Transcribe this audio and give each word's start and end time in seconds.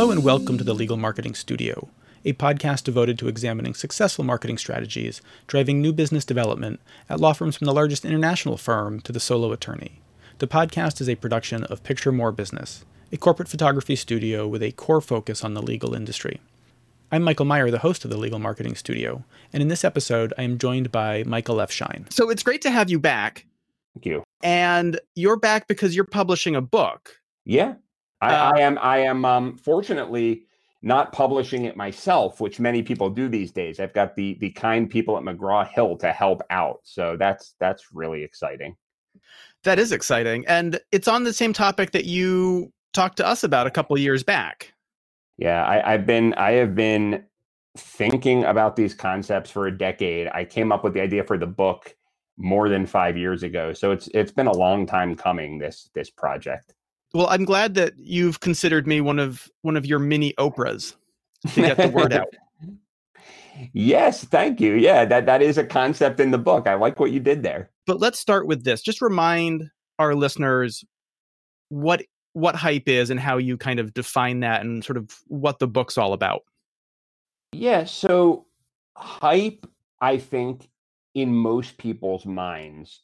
Hello 0.00 0.12
and 0.12 0.24
welcome 0.24 0.56
to 0.56 0.64
the 0.64 0.72
Legal 0.72 0.96
Marketing 0.96 1.34
Studio, 1.34 1.90
a 2.24 2.32
podcast 2.32 2.84
devoted 2.84 3.18
to 3.18 3.28
examining 3.28 3.74
successful 3.74 4.24
marketing 4.24 4.56
strategies, 4.56 5.20
driving 5.46 5.82
new 5.82 5.92
business 5.92 6.24
development 6.24 6.80
at 7.10 7.20
law 7.20 7.34
firms 7.34 7.54
from 7.54 7.66
the 7.66 7.74
largest 7.74 8.06
international 8.06 8.56
firm 8.56 9.02
to 9.02 9.12
the 9.12 9.20
solo 9.20 9.52
attorney. 9.52 10.00
The 10.38 10.46
podcast 10.46 11.02
is 11.02 11.08
a 11.10 11.16
production 11.16 11.64
of 11.64 11.82
Picture 11.82 12.12
More 12.12 12.32
Business, 12.32 12.86
a 13.12 13.18
corporate 13.18 13.50
photography 13.50 13.94
studio 13.94 14.48
with 14.48 14.62
a 14.62 14.72
core 14.72 15.02
focus 15.02 15.44
on 15.44 15.52
the 15.52 15.60
legal 15.60 15.94
industry. 15.94 16.40
I'm 17.12 17.22
Michael 17.22 17.44
Meyer, 17.44 17.70
the 17.70 17.80
host 17.80 18.02
of 18.06 18.10
the 18.10 18.16
Legal 18.16 18.38
Marketing 18.38 18.76
Studio, 18.76 19.22
and 19.52 19.62
in 19.62 19.68
this 19.68 19.84
episode, 19.84 20.32
I 20.38 20.44
am 20.44 20.56
joined 20.56 20.90
by 20.90 21.24
Michael 21.24 21.60
F. 21.60 21.70
Schein. 21.70 22.06
So 22.08 22.30
it's 22.30 22.42
great 22.42 22.62
to 22.62 22.70
have 22.70 22.88
you 22.88 22.98
back. 22.98 23.44
Thank 23.92 24.06
you. 24.06 24.24
And 24.42 24.98
you're 25.14 25.36
back 25.36 25.68
because 25.68 25.94
you're 25.94 26.06
publishing 26.06 26.56
a 26.56 26.62
book. 26.62 27.20
Yeah, 27.44 27.74
I, 28.20 28.34
Uh, 28.34 28.52
I 28.54 28.60
am. 28.60 28.78
I 28.80 28.98
am. 28.98 29.24
Um, 29.24 29.56
fortunately, 29.56 30.46
not 30.82 31.12
publishing 31.12 31.64
it 31.64 31.76
myself, 31.76 32.40
which 32.40 32.58
many 32.58 32.82
people 32.82 33.10
do 33.10 33.28
these 33.28 33.52
days. 33.52 33.80
I've 33.80 33.92
got 33.92 34.16
the 34.16 34.36
the 34.40 34.50
kind 34.50 34.88
people 34.88 35.16
at 35.16 35.22
McGraw 35.22 35.66
Hill 35.68 35.96
to 35.98 36.12
help 36.12 36.42
out, 36.50 36.80
so 36.84 37.16
that's 37.16 37.54
that's 37.58 37.92
really 37.92 38.22
exciting. 38.22 38.76
That 39.64 39.78
is 39.78 39.92
exciting. 39.92 40.46
And 40.46 40.80
it's 40.90 41.08
on 41.08 41.24
the 41.24 41.32
same 41.32 41.52
topic 41.52 41.90
that 41.90 42.06
you 42.06 42.72
talked 42.94 43.18
to 43.18 43.26
us 43.26 43.44
about 43.44 43.66
a 43.66 43.70
couple 43.70 43.98
years 43.98 44.22
back. 44.22 44.72
Yeah, 45.36 45.64
I, 45.64 45.94
I've 45.94 46.06
been. 46.06 46.34
I 46.34 46.52
have 46.52 46.74
been 46.74 47.24
thinking 47.76 48.44
about 48.44 48.76
these 48.76 48.94
concepts 48.94 49.50
for 49.50 49.66
a 49.66 49.76
decade. 49.76 50.28
I 50.34 50.44
came 50.44 50.72
up 50.72 50.82
with 50.82 50.94
the 50.94 51.00
idea 51.00 51.24
for 51.24 51.38
the 51.38 51.46
book 51.46 51.94
more 52.36 52.68
than 52.68 52.86
five 52.86 53.16
years 53.16 53.42
ago, 53.42 53.72
so 53.72 53.90
it's 53.90 54.08
it's 54.14 54.32
been 54.32 54.46
a 54.46 54.56
long 54.56 54.86
time 54.86 55.14
coming. 55.14 55.58
This 55.58 55.90
this 55.94 56.10
project. 56.10 56.74
Well, 57.12 57.26
I'm 57.28 57.44
glad 57.44 57.74
that 57.74 57.94
you've 57.98 58.40
considered 58.40 58.86
me 58.86 59.00
one 59.00 59.18
of 59.18 59.50
one 59.62 59.76
of 59.76 59.84
your 59.84 59.98
mini 59.98 60.32
Oprahs 60.34 60.94
to 61.54 61.60
get 61.60 61.76
the 61.76 61.88
word 61.88 62.12
out. 62.12 62.28
Yes, 63.74 64.24
thank 64.24 64.58
you. 64.58 64.72
Yeah, 64.72 65.04
that 65.04 65.26
that 65.26 65.42
is 65.42 65.58
a 65.58 65.64
concept 65.64 66.18
in 66.18 66.30
the 66.30 66.38
book. 66.38 66.66
I 66.66 66.74
like 66.74 66.98
what 66.98 67.10
you 67.10 67.20
did 67.20 67.42
there. 67.42 67.68
But 67.86 68.00
let's 68.00 68.18
start 68.18 68.46
with 68.46 68.64
this. 68.64 68.80
Just 68.80 69.02
remind 69.02 69.70
our 69.98 70.14
listeners 70.14 70.82
what 71.68 72.02
what 72.32 72.54
hype 72.54 72.88
is 72.88 73.10
and 73.10 73.20
how 73.20 73.36
you 73.36 73.58
kind 73.58 73.78
of 73.78 73.92
define 73.92 74.40
that 74.40 74.62
and 74.62 74.82
sort 74.82 74.96
of 74.96 75.10
what 75.26 75.58
the 75.58 75.66
book's 75.66 75.98
all 75.98 76.14
about. 76.14 76.42
Yeah, 77.52 77.84
so 77.84 78.46
hype, 78.96 79.66
I 80.00 80.18
think, 80.18 80.68
in 81.14 81.34
most 81.34 81.76
people's 81.76 82.24
minds 82.24 83.00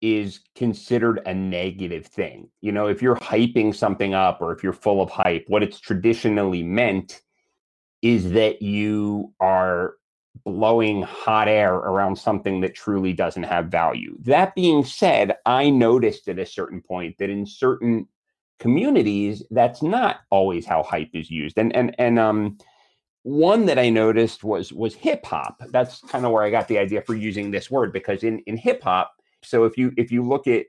is 0.00 0.40
considered 0.54 1.20
a 1.26 1.34
negative 1.34 2.06
thing. 2.06 2.48
You 2.60 2.72
know, 2.72 2.86
if 2.86 3.02
you're 3.02 3.16
hyping 3.16 3.74
something 3.74 4.14
up 4.14 4.40
or 4.40 4.52
if 4.52 4.62
you're 4.62 4.72
full 4.72 5.02
of 5.02 5.10
hype, 5.10 5.44
what 5.48 5.62
it's 5.62 5.80
traditionally 5.80 6.62
meant 6.62 7.20
is 8.02 8.32
that 8.32 8.62
you 8.62 9.32
are 9.40 9.94
blowing 10.44 11.02
hot 11.02 11.48
air 11.48 11.74
around 11.74 12.16
something 12.16 12.60
that 12.60 12.74
truly 12.74 13.12
doesn't 13.12 13.42
have 13.42 13.66
value. 13.66 14.16
That 14.22 14.54
being 14.54 14.84
said, 14.84 15.36
I 15.44 15.70
noticed 15.70 16.28
at 16.28 16.38
a 16.38 16.46
certain 16.46 16.80
point 16.80 17.16
that 17.18 17.30
in 17.30 17.44
certain 17.44 18.08
communities 18.58 19.42
that's 19.50 19.82
not 19.82 20.20
always 20.30 20.66
how 20.66 20.82
hype 20.82 21.10
is 21.14 21.30
used. 21.30 21.58
And 21.58 21.74
and 21.74 21.94
and 21.98 22.18
um 22.18 22.58
one 23.22 23.66
that 23.66 23.78
I 23.78 23.90
noticed 23.90 24.44
was 24.44 24.72
was 24.72 24.94
hip 24.94 25.26
hop. 25.26 25.60
That's 25.70 26.00
kind 26.02 26.24
of 26.24 26.32
where 26.32 26.42
I 26.42 26.50
got 26.50 26.68
the 26.68 26.78
idea 26.78 27.02
for 27.02 27.14
using 27.14 27.50
this 27.50 27.70
word 27.70 27.92
because 27.92 28.22
in 28.22 28.38
in 28.40 28.56
hip 28.56 28.82
hop, 28.82 29.12
so 29.42 29.64
if 29.64 29.76
you 29.76 29.92
if 29.96 30.10
you 30.10 30.22
look 30.22 30.46
at 30.46 30.66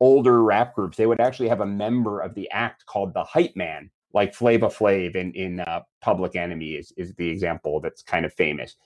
older 0.00 0.42
rap 0.42 0.74
groups, 0.74 0.96
they 0.96 1.06
would 1.06 1.20
actually 1.20 1.48
have 1.48 1.60
a 1.60 1.66
member 1.66 2.20
of 2.20 2.34
the 2.34 2.50
act 2.50 2.86
called 2.86 3.14
the 3.14 3.24
hype 3.24 3.54
man, 3.54 3.90
like 4.14 4.34
Flavor 4.34 4.68
Flav 4.68 5.14
in 5.16 5.32
in 5.32 5.60
uh, 5.60 5.80
Public 6.00 6.36
Enemy 6.36 6.72
is 6.72 6.92
is 6.96 7.14
the 7.14 7.28
example 7.28 7.80
that's 7.80 8.02
kind 8.02 8.24
of 8.24 8.32
famous. 8.32 8.76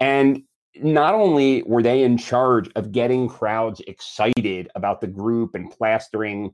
And 0.00 0.42
not 0.82 1.14
only 1.14 1.62
were 1.62 1.82
they 1.82 2.02
in 2.02 2.18
charge 2.18 2.68
of 2.76 2.92
getting 2.92 3.28
crowds 3.28 3.80
excited 3.86 4.68
about 4.74 5.00
the 5.00 5.06
group 5.06 5.54
and 5.54 5.70
plastering 5.70 6.52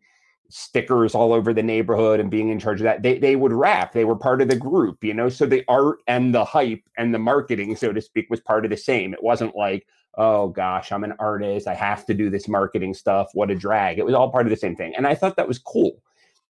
stickers 0.52 1.14
all 1.14 1.32
over 1.32 1.52
the 1.52 1.62
neighborhood 1.62 2.20
and 2.20 2.30
being 2.30 2.50
in 2.50 2.58
charge 2.58 2.80
of 2.80 2.84
that. 2.84 3.02
They 3.02 3.18
they 3.18 3.36
would 3.36 3.52
rap. 3.52 3.92
They 3.92 4.04
were 4.04 4.16
part 4.16 4.42
of 4.42 4.48
the 4.48 4.56
group, 4.56 5.02
you 5.02 5.14
know. 5.14 5.28
So 5.28 5.46
the 5.46 5.64
art 5.68 5.98
and 6.06 6.34
the 6.34 6.44
hype 6.44 6.82
and 6.96 7.14
the 7.14 7.18
marketing, 7.18 7.74
so 7.76 7.92
to 7.92 8.00
speak, 8.00 8.26
was 8.30 8.40
part 8.40 8.64
of 8.64 8.70
the 8.70 8.76
same. 8.76 9.14
It 9.14 9.22
wasn't 9.22 9.56
like, 9.56 9.86
oh 10.18 10.48
gosh, 10.48 10.92
I'm 10.92 11.04
an 11.04 11.14
artist. 11.18 11.66
I 11.66 11.74
have 11.74 12.04
to 12.06 12.14
do 12.14 12.30
this 12.30 12.48
marketing 12.48 12.94
stuff. 12.94 13.30
What 13.34 13.50
a 13.50 13.54
drag. 13.54 13.98
It 13.98 14.04
was 14.04 14.14
all 14.14 14.30
part 14.30 14.46
of 14.46 14.50
the 14.50 14.56
same 14.56 14.76
thing. 14.76 14.94
And 14.96 15.06
I 15.06 15.14
thought 15.14 15.36
that 15.36 15.48
was 15.48 15.58
cool 15.58 16.02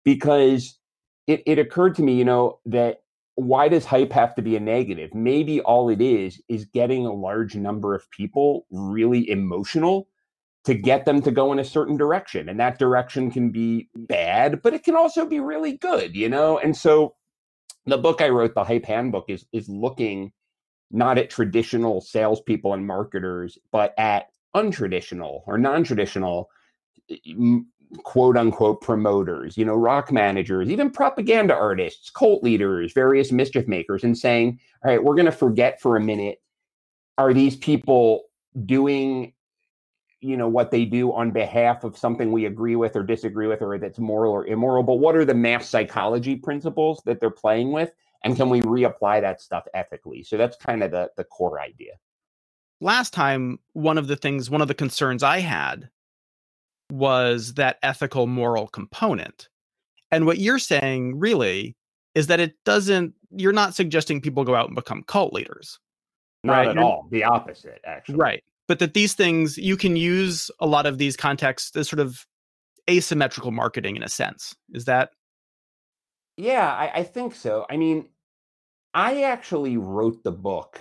because 0.04 0.78
it, 1.26 1.44
it 1.46 1.60
occurred 1.60 1.96
to 1.96 2.04
me, 2.04 2.14
you 2.14 2.26
know, 2.26 2.60
that 2.66 3.02
why 3.36 3.68
does 3.68 3.86
hype 3.86 4.12
have 4.12 4.34
to 4.36 4.42
be 4.42 4.56
a 4.56 4.60
negative? 4.60 5.14
Maybe 5.14 5.62
all 5.62 5.90
it 5.90 6.02
is 6.02 6.42
is 6.50 6.66
getting 6.66 7.06
a 7.06 7.14
large 7.14 7.56
number 7.56 7.94
of 7.94 8.10
people 8.10 8.66
really 8.72 9.30
emotional 9.30 10.08
to 10.68 10.76
get 10.76 11.06
them 11.06 11.22
to 11.22 11.32
go 11.32 11.54
in 11.54 11.60
a 11.60 11.64
certain 11.64 11.96
direction. 11.96 12.50
And 12.50 12.60
that 12.60 12.78
direction 12.78 13.32
can 13.32 13.52
be 13.52 13.88
bad, 13.96 14.62
but 14.62 14.74
it 14.74 14.84
can 14.84 14.98
also 14.98 15.26
be 15.26 15.40
really 15.40 15.78
good, 15.78 16.14
you 16.14 16.28
know? 16.28 16.58
And 16.60 16.76
so 16.76 17.16
the 17.86 17.98
book 17.98 18.22
I 18.22 18.28
wrote, 18.28 18.54
the 18.54 18.66
Hype 18.66 18.84
Handbook, 18.84 19.30
is 19.30 19.46
is 19.54 19.70
looking 19.70 20.34
not 20.92 21.18
at 21.18 21.30
traditional 21.30 22.02
salespeople 22.02 22.74
and 22.74 22.86
marketers, 22.86 23.58
but 23.72 23.94
at 23.98 24.28
untraditional 24.54 25.44
or 25.48 25.58
non-traditional 25.58 26.50
quote 28.04 28.36
unquote 28.36 28.82
promoters, 28.82 29.58
you 29.58 29.64
know, 29.64 29.74
rock 29.74 30.12
managers, 30.12 30.70
even 30.70 30.92
propaganda 30.92 31.56
artists, 31.56 32.10
cult 32.10 32.44
leaders, 32.44 32.92
various 32.92 33.32
mischief 33.32 33.70
makers, 33.70 34.04
and 34.04 34.18
saying, 34.18 34.60
all 34.84 34.92
right, 34.92 35.02
we're 35.02 35.16
going 35.16 35.26
to 35.26 35.32
forget 35.32 35.80
for 35.80 35.96
a 35.96 36.02
minute 36.02 36.42
are 37.18 37.34
these 37.34 37.56
people 37.56 38.24
doing 38.66 39.32
you 40.28 40.38
know 40.38 40.48
what 40.50 40.72
they 40.72 40.86
do 40.86 41.14
on 41.14 41.32
behalf 41.32 41.84
of 41.84 41.98
something 41.98 42.32
we 42.32 42.46
agree 42.46 42.76
with 42.76 42.96
or 42.96 43.04
disagree 43.04 43.48
with 43.48 43.62
or 43.62 43.78
that's 43.78 44.00
moral 44.00 44.32
or 44.34 44.46
immoral 44.48 44.84
but 44.84 44.96
what 44.96 45.16
are 45.16 45.26
the 45.26 45.34
mass 45.34 45.70
psychology 45.70 46.36
principles 46.36 47.02
that 47.06 47.20
they're 47.20 47.30
playing 47.30 47.72
with 47.72 47.92
and 48.24 48.36
can 48.36 48.50
we 48.50 48.62
reapply 48.62 49.22
that 49.22 49.42
stuff 49.42 49.66
ethically 49.74 50.24
so 50.24 50.38
that's 50.38 50.58
kind 50.58 50.84
of 50.84 50.92
the 50.92 51.10
the 51.18 51.24
core 51.24 51.60
idea 51.62 51.94
Last 52.80 53.12
time, 53.12 53.58
one 53.74 53.98
of 53.98 54.06
the 54.08 54.16
things, 54.16 54.52
one 54.52 54.62
of 54.62 54.68
the 54.68 54.76
concerns 54.76 55.24
I 55.24 55.40
had 55.40 55.90
was 56.92 57.56
that 57.56 57.78
ethical 57.82 58.28
moral 58.28 58.68
component. 58.68 59.50
And 60.12 60.28
what 60.28 60.38
you're 60.38 60.60
saying 60.60 61.18
really 61.20 61.76
is 62.14 62.28
that 62.28 62.40
it 62.40 62.54
doesn't, 62.66 63.16
you're 63.32 63.52
not 63.52 63.74
suggesting 63.74 64.22
people 64.22 64.44
go 64.44 64.54
out 64.54 64.68
and 64.68 64.76
become 64.76 65.02
cult 65.08 65.34
leaders. 65.34 65.80
not 66.44 66.54
Right, 66.54 66.68
at 66.68 66.76
you're- 66.76 66.86
all 66.86 67.08
the 67.10 67.24
opposite 67.24 67.82
actually 67.84 68.20
Right. 68.20 68.44
But 68.68 68.80
that 68.80 68.94
these 68.94 69.14
things, 69.14 69.58
you 69.58 69.78
can 69.78 69.96
use 69.96 70.52
a 70.60 70.68
lot 70.68 70.86
of 70.86 70.98
these 70.98 71.16
contexts 71.16 71.76
as 71.76 71.88
sort 71.88 72.00
of 72.00 72.26
asymmetrical 72.90 73.52
marketing 73.52 73.96
in 73.96 74.04
a 74.04 74.10
sense. 74.10 74.56
Is 74.74 74.86
that 74.86 75.12
Yeah, 76.36 76.72
I, 76.72 77.00
I 77.00 77.04
think 77.04 77.36
so. 77.36 77.66
I 77.70 77.78
mean, 77.78 78.08
I 78.94 79.24
actually 79.24 79.78
wrote 79.78 80.24
the 80.24 80.32
book 80.32 80.80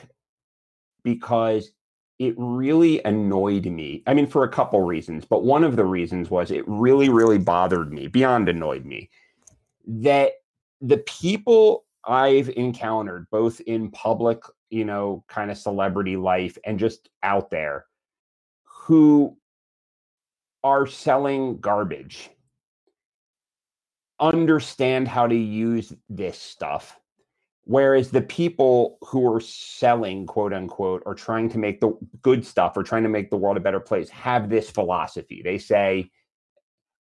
because 1.03 1.71
it 2.19 2.35
really 2.39 3.03
annoyed 3.05 3.67
me. 3.67 4.03
I 4.07 4.15
mean, 4.15 4.27
for 4.27 4.43
a 4.43 4.49
couple 4.49 4.81
reasons, 4.81 5.25
but 5.25 5.45
one 5.45 5.65
of 5.65 5.77
the 5.77 5.85
reasons 5.85 6.31
was 6.31 6.51
it 6.51 6.65
really, 6.67 7.09
really 7.09 7.39
bothered 7.39 7.93
me, 7.93 8.07
beyond 8.07 8.49
annoyed 8.49 8.85
me, 8.85 9.11
that 9.87 10.33
the 10.81 10.99
people 10.99 11.85
I've 12.05 12.49
encountered, 12.51 13.27
both 13.31 13.61
in 13.61 13.91
public, 13.91 14.41
you 14.71 14.85
know, 14.85 15.25
kind 15.29 15.51
of 15.51 15.59
celebrity 15.59 16.17
life 16.17 16.59
and 16.65 16.79
just 16.79 17.09
out 17.23 17.51
there, 17.51 17.87
who 18.65 19.37
are 20.65 20.87
selling 20.87 21.59
garbage 21.59 22.31
understand 24.21 25.09
how 25.09 25.27
to 25.27 25.35
use 25.35 25.93
this 26.09 26.39
stuff. 26.39 26.99
Whereas 27.65 28.11
the 28.11 28.23
people 28.23 28.99
who 29.03 29.33
are 29.33 29.41
selling, 29.41 30.27
quote 30.27 30.53
unquote, 30.53 31.03
or 31.05 31.15
trying 31.15 31.49
to 31.51 31.59
make 31.59 31.81
the 31.81 31.99
good 32.23 32.47
stuff 32.47 32.77
or 32.77 32.83
trying 32.83 33.03
to 33.03 33.09
make 33.09 33.29
the 33.29 33.37
world 33.37 33.57
a 33.57 33.61
better 33.61 33.81
place 33.81 34.09
have 34.11 34.49
this 34.49 34.71
philosophy. 34.71 35.43
They 35.43 35.59
say, 35.59 36.11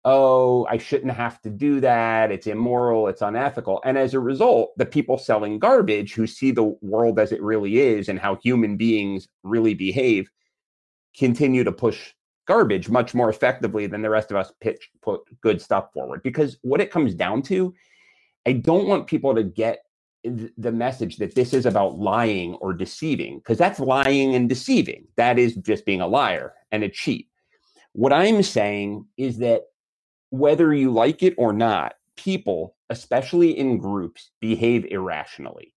oh, 0.05 0.67
I 0.69 0.77
shouldn't 0.77 1.13
have 1.13 1.41
to 1.43 1.51
do 1.51 1.81
that. 1.81 2.31
It's 2.31 2.47
immoral. 2.47 3.09
It's 3.09 3.23
unethical. 3.23 3.81
And 3.85 3.97
as 3.97 4.13
a 4.13 4.21
result, 4.21 4.77
the 4.77 4.85
people 4.85 5.17
selling 5.17 5.59
garbage 5.59 6.13
who 6.13 6.27
see 6.27 6.51
the 6.51 6.77
world 6.83 7.19
as 7.19 7.33
it 7.33 7.43
really 7.43 7.79
is 7.79 8.09
and 8.09 8.19
how 8.19 8.37
human 8.37 8.77
beings 8.77 9.29
really 9.43 9.73
behave 9.73 10.29
continue 11.17 11.65
to 11.65 11.73
push 11.73 12.13
garbage 12.47 12.89
much 12.89 13.15
more 13.15 13.31
effectively 13.31 13.87
than 13.87 14.03
the 14.03 14.11
rest 14.11 14.31
of 14.31 14.37
us 14.37 14.53
pitch 14.61 14.91
put 15.01 15.23
good 15.41 15.61
stuff 15.63 15.93
forward 15.93 16.23
because 16.23 16.59
what 16.63 16.81
it 16.81 16.91
comes 16.91 17.15
down 17.15 17.41
to 17.41 17.73
i 18.47 18.53
don't 18.53 18.87
want 18.87 19.07
people 19.07 19.35
to 19.35 19.43
get 19.43 19.79
the 20.25 20.73
message 20.73 21.17
that 21.19 21.35
this 21.35 21.55
is 21.55 21.67
about 21.67 21.99
lying 21.99 22.55
or 22.57 22.73
deceiving 22.73 23.39
because 23.39 23.59
that's 23.59 23.81
lying 23.81 24.35
and 24.35 24.49
deceiving 24.49 25.07
that 25.17 25.39
is 25.39 25.55
just 25.57 25.87
being 25.87 26.01
a 26.01 26.07
liar 26.07 26.53
and 26.71 26.83
a 26.83 26.89
cheat 26.89 27.29
what 27.93 28.13
i'm 28.13 28.43
saying 28.43 29.07
is 29.17 29.39
that 29.39 29.63
whether 30.35 30.73
you 30.75 30.91
like 30.91 31.23
it 31.23 31.35
or 31.39 31.53
not 31.53 31.95
people 32.17 32.75
especially 32.91 33.59
in 33.59 33.79
groups, 33.79 34.31
behave 34.41 34.87
irrationally. 34.87 35.75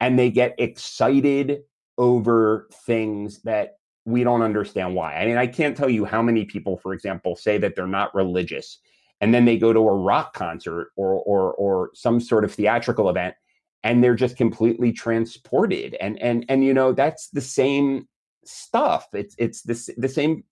And 0.00 0.18
they 0.18 0.30
get 0.30 0.54
excited 0.58 1.62
over 1.98 2.68
things 2.86 3.40
that 3.42 3.78
we 4.04 4.22
don't 4.24 4.42
understand 4.42 4.94
why. 4.94 5.14
I 5.14 5.26
mean, 5.26 5.36
I 5.36 5.46
can't 5.46 5.76
tell 5.76 5.88
you 5.88 6.04
how 6.04 6.22
many 6.22 6.44
people, 6.44 6.76
for 6.76 6.92
example, 6.92 7.34
say 7.34 7.58
that 7.58 7.74
they're 7.74 7.86
not 7.86 8.14
religious 8.14 8.78
and 9.20 9.32
then 9.32 9.46
they 9.46 9.56
go 9.56 9.72
to 9.72 9.80
a 9.80 9.94
rock 9.94 10.34
concert 10.34 10.90
or 10.96 11.14
or 11.22 11.54
or 11.54 11.90
some 11.94 12.20
sort 12.20 12.44
of 12.44 12.52
theatrical 12.52 13.08
event 13.08 13.34
and 13.82 14.04
they're 14.04 14.14
just 14.14 14.36
completely 14.36 14.92
transported. 14.92 15.96
And 16.00 16.20
and 16.20 16.44
and 16.48 16.62
you 16.64 16.74
know 16.74 16.92
that's 16.92 17.28
the 17.30 17.40
same 17.40 18.06
stuff. 18.44 19.08
It's 19.14 19.34
it's 19.38 19.62
the, 19.62 19.94
the 19.96 20.08
same 20.08 20.44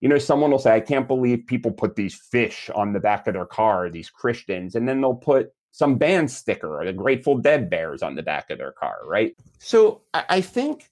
you 0.00 0.08
know 0.08 0.18
someone 0.18 0.50
will 0.50 0.58
say 0.58 0.74
i 0.74 0.80
can't 0.80 1.08
believe 1.08 1.46
people 1.46 1.70
put 1.70 1.96
these 1.96 2.14
fish 2.14 2.70
on 2.74 2.92
the 2.92 3.00
back 3.00 3.26
of 3.26 3.34
their 3.34 3.46
car 3.46 3.88
these 3.90 4.10
christians 4.10 4.74
and 4.74 4.88
then 4.88 5.00
they'll 5.00 5.14
put 5.14 5.52
some 5.72 5.96
band 5.96 6.30
sticker 6.30 6.80
or 6.80 6.84
the 6.84 6.92
grateful 6.92 7.38
dead 7.38 7.70
bears 7.70 8.02
on 8.02 8.14
the 8.16 8.22
back 8.22 8.50
of 8.50 8.58
their 8.58 8.72
car 8.72 8.98
right? 9.06 9.34
So 9.58 10.02
i, 10.14 10.24
I 10.28 10.40
think 10.40 10.90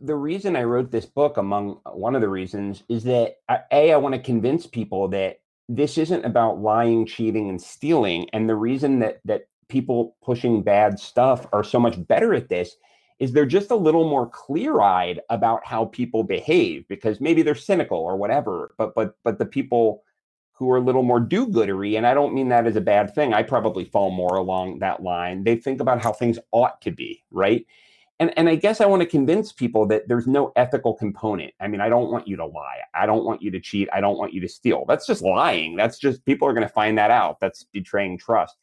the 0.00 0.16
reason 0.16 0.56
i 0.56 0.62
wrote 0.62 0.90
this 0.90 1.06
book 1.06 1.36
among 1.36 1.80
uh, 1.86 1.90
one 1.90 2.14
of 2.14 2.20
the 2.20 2.28
reasons 2.28 2.82
is 2.88 3.04
that 3.04 3.36
uh, 3.48 3.58
a 3.72 3.92
i 3.92 3.96
want 3.96 4.14
to 4.14 4.20
convince 4.20 4.66
people 4.66 5.08
that 5.08 5.38
this 5.68 5.98
isn't 5.98 6.24
about 6.24 6.60
lying 6.60 7.06
cheating 7.06 7.48
and 7.48 7.60
stealing 7.60 8.28
and 8.32 8.48
the 8.48 8.54
reason 8.54 8.98
that 9.00 9.20
that 9.24 9.46
people 9.68 10.16
pushing 10.22 10.62
bad 10.62 10.98
stuff 10.98 11.46
are 11.52 11.64
so 11.64 11.80
much 11.80 12.06
better 12.06 12.34
at 12.34 12.48
this 12.48 12.76
is 13.18 13.32
they're 13.32 13.46
just 13.46 13.70
a 13.70 13.76
little 13.76 14.08
more 14.08 14.28
clear-eyed 14.28 15.20
about 15.30 15.64
how 15.64 15.86
people 15.86 16.22
behave 16.22 16.86
because 16.88 17.20
maybe 17.20 17.42
they're 17.42 17.54
cynical 17.54 17.98
or 17.98 18.16
whatever 18.16 18.74
but 18.78 18.94
but 18.94 19.16
but 19.24 19.38
the 19.38 19.46
people 19.46 20.02
who 20.52 20.70
are 20.70 20.78
a 20.78 20.80
little 20.80 21.02
more 21.02 21.20
do-goodery 21.20 21.96
and 21.96 22.06
i 22.06 22.14
don't 22.14 22.34
mean 22.34 22.48
that 22.48 22.66
as 22.66 22.76
a 22.76 22.80
bad 22.80 23.14
thing 23.14 23.32
i 23.32 23.42
probably 23.42 23.84
fall 23.84 24.10
more 24.10 24.36
along 24.36 24.78
that 24.78 25.02
line. 25.02 25.44
They 25.44 25.56
think 25.56 25.80
about 25.80 26.02
how 26.02 26.12
things 26.12 26.38
ought 26.52 26.80
to 26.82 26.90
be 26.90 27.22
right? 27.30 27.66
And 28.18 28.32
and 28.38 28.48
i 28.48 28.54
guess 28.54 28.80
i 28.80 28.86
want 28.86 29.02
to 29.02 29.08
convince 29.08 29.52
people 29.52 29.86
that 29.86 30.08
there's 30.08 30.26
no 30.26 30.52
ethical 30.56 30.94
component. 30.94 31.52
I 31.60 31.68
mean 31.68 31.80
i 31.80 31.88
don't 31.88 32.10
want 32.10 32.26
you 32.26 32.36
to 32.36 32.46
lie. 32.46 32.80
I 32.94 33.06
don't 33.06 33.24
want 33.24 33.42
you 33.42 33.50
to 33.50 33.60
cheat. 33.60 33.88
I 33.92 34.00
don't 34.00 34.18
want 34.18 34.32
you 34.32 34.40
to 34.40 34.48
steal. 34.48 34.84
That's 34.88 35.06
just 35.06 35.22
lying. 35.22 35.76
That's 35.76 35.98
just 35.98 36.24
people 36.24 36.48
are 36.48 36.54
going 36.54 36.66
to 36.66 36.72
find 36.72 36.96
that 36.98 37.10
out. 37.10 37.40
That's 37.40 37.64
betraying 37.64 38.18
trust. 38.18 38.56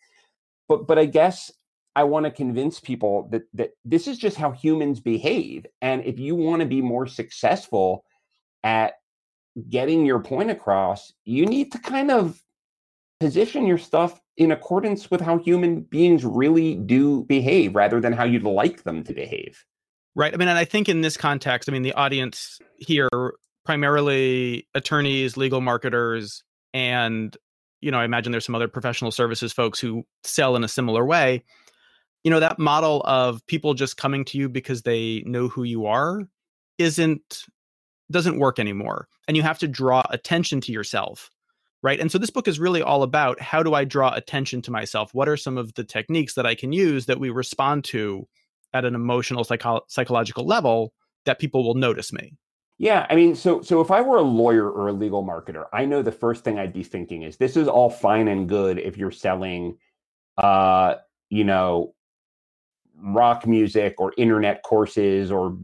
But 0.67 0.87
but 0.87 0.97
I 0.97 1.05
guess 1.05 1.51
I 1.95 2.03
want 2.03 2.25
to 2.25 2.31
convince 2.31 2.79
people 2.79 3.27
that 3.31 3.43
that 3.53 3.71
this 3.85 4.07
is 4.07 4.17
just 4.17 4.37
how 4.37 4.51
humans 4.51 4.99
behave. 4.99 5.65
And 5.81 6.03
if 6.05 6.19
you 6.19 6.35
want 6.35 6.61
to 6.61 6.67
be 6.67 6.81
more 6.81 7.07
successful 7.07 8.05
at 8.63 8.93
getting 9.69 10.05
your 10.05 10.19
point 10.19 10.49
across, 10.49 11.13
you 11.25 11.45
need 11.45 11.71
to 11.71 11.77
kind 11.79 12.09
of 12.09 12.41
position 13.19 13.67
your 13.67 13.77
stuff 13.77 14.19
in 14.37 14.51
accordance 14.51 15.11
with 15.11 15.21
how 15.21 15.37
human 15.37 15.81
beings 15.81 16.25
really 16.25 16.75
do 16.75 17.23
behave 17.25 17.75
rather 17.75 18.01
than 18.01 18.13
how 18.13 18.23
you'd 18.23 18.43
like 18.43 18.83
them 18.83 19.03
to 19.03 19.13
behave. 19.13 19.63
Right. 20.15 20.33
I 20.33 20.37
mean, 20.37 20.47
and 20.47 20.57
I 20.57 20.65
think 20.65 20.89
in 20.89 21.01
this 21.01 21.17
context, 21.17 21.69
I 21.69 21.71
mean, 21.71 21.83
the 21.83 21.93
audience 21.93 22.59
here 22.77 23.09
primarily 23.65 24.67
attorneys, 24.75 25.37
legal 25.37 25.61
marketers, 25.61 26.43
and 26.73 27.35
you 27.81 27.91
know, 27.91 27.99
I 27.99 28.05
imagine 28.05 28.31
there's 28.31 28.45
some 28.45 28.55
other 28.55 28.67
professional 28.67 29.11
services 29.11 29.51
folks 29.51 29.79
who 29.79 30.03
sell 30.23 30.55
in 30.55 30.63
a 30.63 30.67
similar 30.67 31.05
way. 31.05 31.43
You 32.23 32.31
know, 32.31 32.39
that 32.39 32.59
model 32.59 33.01
of 33.05 33.45
people 33.47 33.73
just 33.73 33.97
coming 33.97 34.23
to 34.25 34.37
you 34.37 34.49
because 34.49 34.83
they 34.83 35.23
know 35.25 35.47
who 35.47 35.63
you 35.63 35.85
are 35.85 36.21
isn't 36.77 37.43
doesn't 38.11 38.39
work 38.39 38.59
anymore. 38.59 39.07
And 39.27 39.35
you 39.35 39.43
have 39.43 39.59
to 39.59 39.67
draw 39.67 40.03
attention 40.09 40.61
to 40.61 40.71
yourself. 40.71 41.29
Right. 41.81 41.99
And 41.99 42.09
so 42.11 42.17
this 42.17 42.29
book 42.29 42.47
is 42.47 42.59
really 42.59 42.81
all 42.81 43.03
about 43.03 43.41
how 43.41 43.61
do 43.61 43.73
I 43.73 43.83
draw 43.83 44.13
attention 44.13 44.61
to 44.63 44.71
myself? 44.71 45.13
What 45.13 45.27
are 45.27 45.35
some 45.35 45.57
of 45.57 45.73
the 45.73 45.83
techniques 45.83 46.35
that 46.35 46.45
I 46.45 46.55
can 46.55 46.71
use 46.71 47.07
that 47.07 47.19
we 47.19 47.29
respond 47.29 47.83
to 47.85 48.25
at 48.73 48.85
an 48.85 48.95
emotional 48.95 49.43
psycho- 49.43 49.81
psychological 49.87 50.45
level 50.45 50.93
that 51.25 51.39
people 51.39 51.63
will 51.65 51.75
notice 51.75 52.13
me? 52.13 52.37
Yeah, 52.77 53.05
I 53.09 53.15
mean, 53.15 53.35
so 53.35 53.61
so 53.61 53.81
if 53.81 53.91
I 53.91 54.01
were 54.01 54.17
a 54.17 54.21
lawyer 54.21 54.69
or 54.69 54.87
a 54.87 54.93
legal 54.93 55.23
marketer, 55.23 55.65
I 55.73 55.85
know 55.85 56.01
the 56.01 56.11
first 56.11 56.43
thing 56.43 56.57
I'd 56.57 56.73
be 56.73 56.83
thinking 56.83 57.23
is 57.23 57.37
this 57.37 57.57
is 57.57 57.67
all 57.67 57.89
fine 57.89 58.27
and 58.29 58.47
good 58.47 58.79
if 58.79 58.97
you're 58.97 59.11
selling 59.11 59.77
uh, 60.37 60.95
you 61.29 61.43
know, 61.43 61.93
rock 63.03 63.45
music 63.45 63.95
or 63.99 64.13
internet 64.17 64.63
courses 64.63 65.31
or 65.31 65.57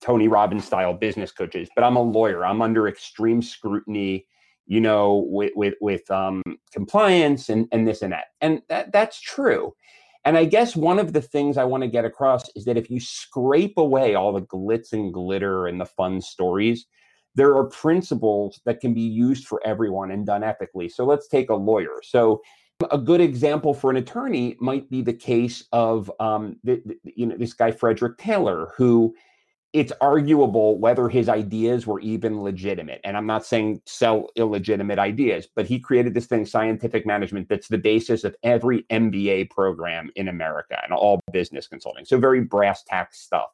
Tony 0.00 0.28
Robbins 0.28 0.64
style 0.64 0.94
business 0.94 1.32
coaches, 1.32 1.68
but 1.74 1.84
I'm 1.84 1.96
a 1.96 2.02
lawyer. 2.02 2.44
I'm 2.46 2.62
under 2.62 2.86
extreme 2.86 3.42
scrutiny, 3.42 4.26
you 4.66 4.80
know, 4.80 5.26
with 5.28 5.52
with 5.56 5.74
with 5.80 6.08
um 6.10 6.42
compliance 6.72 7.48
and 7.48 7.66
and 7.72 7.86
this 7.88 8.02
and 8.02 8.12
that. 8.12 8.26
And 8.40 8.62
that 8.68 8.92
that's 8.92 9.20
true. 9.20 9.74
And 10.24 10.36
I 10.36 10.44
guess 10.44 10.74
one 10.74 10.98
of 10.98 11.12
the 11.12 11.22
things 11.22 11.56
I 11.56 11.64
want 11.64 11.82
to 11.84 11.88
get 11.88 12.04
across 12.04 12.50
is 12.56 12.64
that 12.64 12.76
if 12.76 12.90
you 12.90 12.98
scrape 12.98 13.78
away 13.78 14.16
all 14.16 14.32
the 14.32 14.42
glitz 14.42 14.92
and 14.92 15.12
glitter 15.12 15.68
and 15.68 15.80
the 15.80 15.86
fun 15.86 16.20
stories, 16.20 16.86
there 17.36 17.54
are 17.54 17.64
principles 17.64 18.60
that 18.64 18.80
can 18.80 18.92
be 18.92 19.02
used 19.02 19.46
for 19.46 19.60
everyone 19.64 20.10
and 20.10 20.26
done 20.26 20.42
ethically. 20.42 20.88
So 20.88 21.04
let's 21.04 21.28
take 21.28 21.48
a 21.48 21.54
lawyer. 21.54 22.00
So 22.02 22.42
a 22.90 22.98
good 22.98 23.20
example 23.20 23.74
for 23.74 23.90
an 23.90 23.96
attorney 23.96 24.56
might 24.60 24.90
be 24.90 25.02
the 25.02 25.12
case 25.12 25.64
of 25.72 26.10
um, 26.20 26.56
the, 26.62 26.82
the, 26.84 26.96
you 27.04 27.26
know 27.26 27.36
this 27.36 27.54
guy 27.54 27.70
Frederick 27.70 28.18
Taylor, 28.18 28.72
who 28.76 29.14
it's 29.72 29.92
arguable 30.00 30.78
whether 30.78 31.08
his 31.08 31.28
ideas 31.28 31.86
were 31.86 32.00
even 32.00 32.42
legitimate. 32.42 33.00
And 33.04 33.14
I'm 33.14 33.26
not 33.26 33.44
saying 33.44 33.82
sell 33.84 34.28
illegitimate 34.34 34.98
ideas, 34.98 35.46
but 35.54 35.66
he 35.66 35.78
created 35.78 36.14
this 36.14 36.26
thing, 36.26 36.46
scientific 36.46 37.04
management, 37.04 37.48
that's 37.50 37.68
the 37.68 37.76
basis 37.76 38.24
of 38.24 38.34
every 38.42 38.84
MBA 38.84 39.50
program 39.50 40.10
in 40.16 40.28
America 40.28 40.80
and 40.82 40.94
all 40.94 41.20
business 41.30 41.68
consulting. 41.68 42.06
So 42.06 42.18
very 42.18 42.40
brass 42.40 42.84
tacks 42.84 43.20
stuff. 43.20 43.50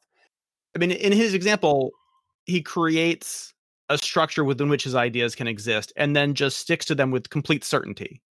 I 0.75 0.79
mean, 0.79 0.91
in 0.91 1.11
his 1.11 1.33
example, 1.33 1.91
he 2.45 2.61
creates 2.61 3.53
a 3.89 3.97
structure 3.97 4.45
within 4.45 4.69
which 4.69 4.85
his 4.85 4.95
ideas 4.95 5.35
can 5.35 5.47
exist 5.47 5.91
and 5.97 6.15
then 6.15 6.35
just 6.35 6.57
sticks 6.57 6.85
to 6.85 6.95
them 6.95 7.11
with 7.11 7.29
complete 7.29 7.65
certainty. 7.65 8.21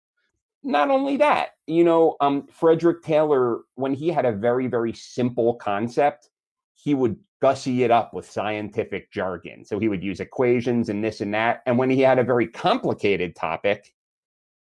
Not 0.62 0.90
only 0.90 1.16
that, 1.16 1.50
you 1.66 1.84
know, 1.84 2.16
um, 2.20 2.46
Frederick 2.46 3.02
Taylor, 3.02 3.60
when 3.74 3.94
he 3.94 4.08
had 4.08 4.24
a 4.24 4.32
very, 4.32 4.68
very 4.68 4.92
simple 4.92 5.54
concept, 5.54 6.30
he 6.74 6.94
would 6.94 7.16
gussy 7.40 7.82
it 7.82 7.90
up 7.90 8.14
with 8.14 8.30
scientific 8.30 9.10
jargon. 9.10 9.64
So 9.64 9.80
he 9.80 9.88
would 9.88 10.04
use 10.04 10.20
equations 10.20 10.88
and 10.88 11.02
this 11.02 11.20
and 11.20 11.34
that. 11.34 11.62
And 11.66 11.76
when 11.78 11.90
he 11.90 12.00
had 12.00 12.20
a 12.20 12.24
very 12.24 12.46
complicated 12.46 13.34
topic, 13.34 13.92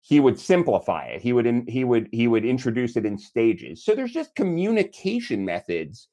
he 0.01 0.19
would 0.19 0.39
simplify 0.39 1.05
it. 1.05 1.22
He 1.22 1.33
would 1.33 1.48
in, 1.48 1.65
he 1.67 1.83
would 1.83 2.07
he 2.12 2.27
would 2.27 2.45
introduce 2.45 2.95
it 2.95 3.05
in 3.05 3.17
stages. 3.17 3.83
So 3.83 3.95
there's 3.95 4.13
just 4.13 4.36
communication 4.36 5.43
methods 5.43 6.07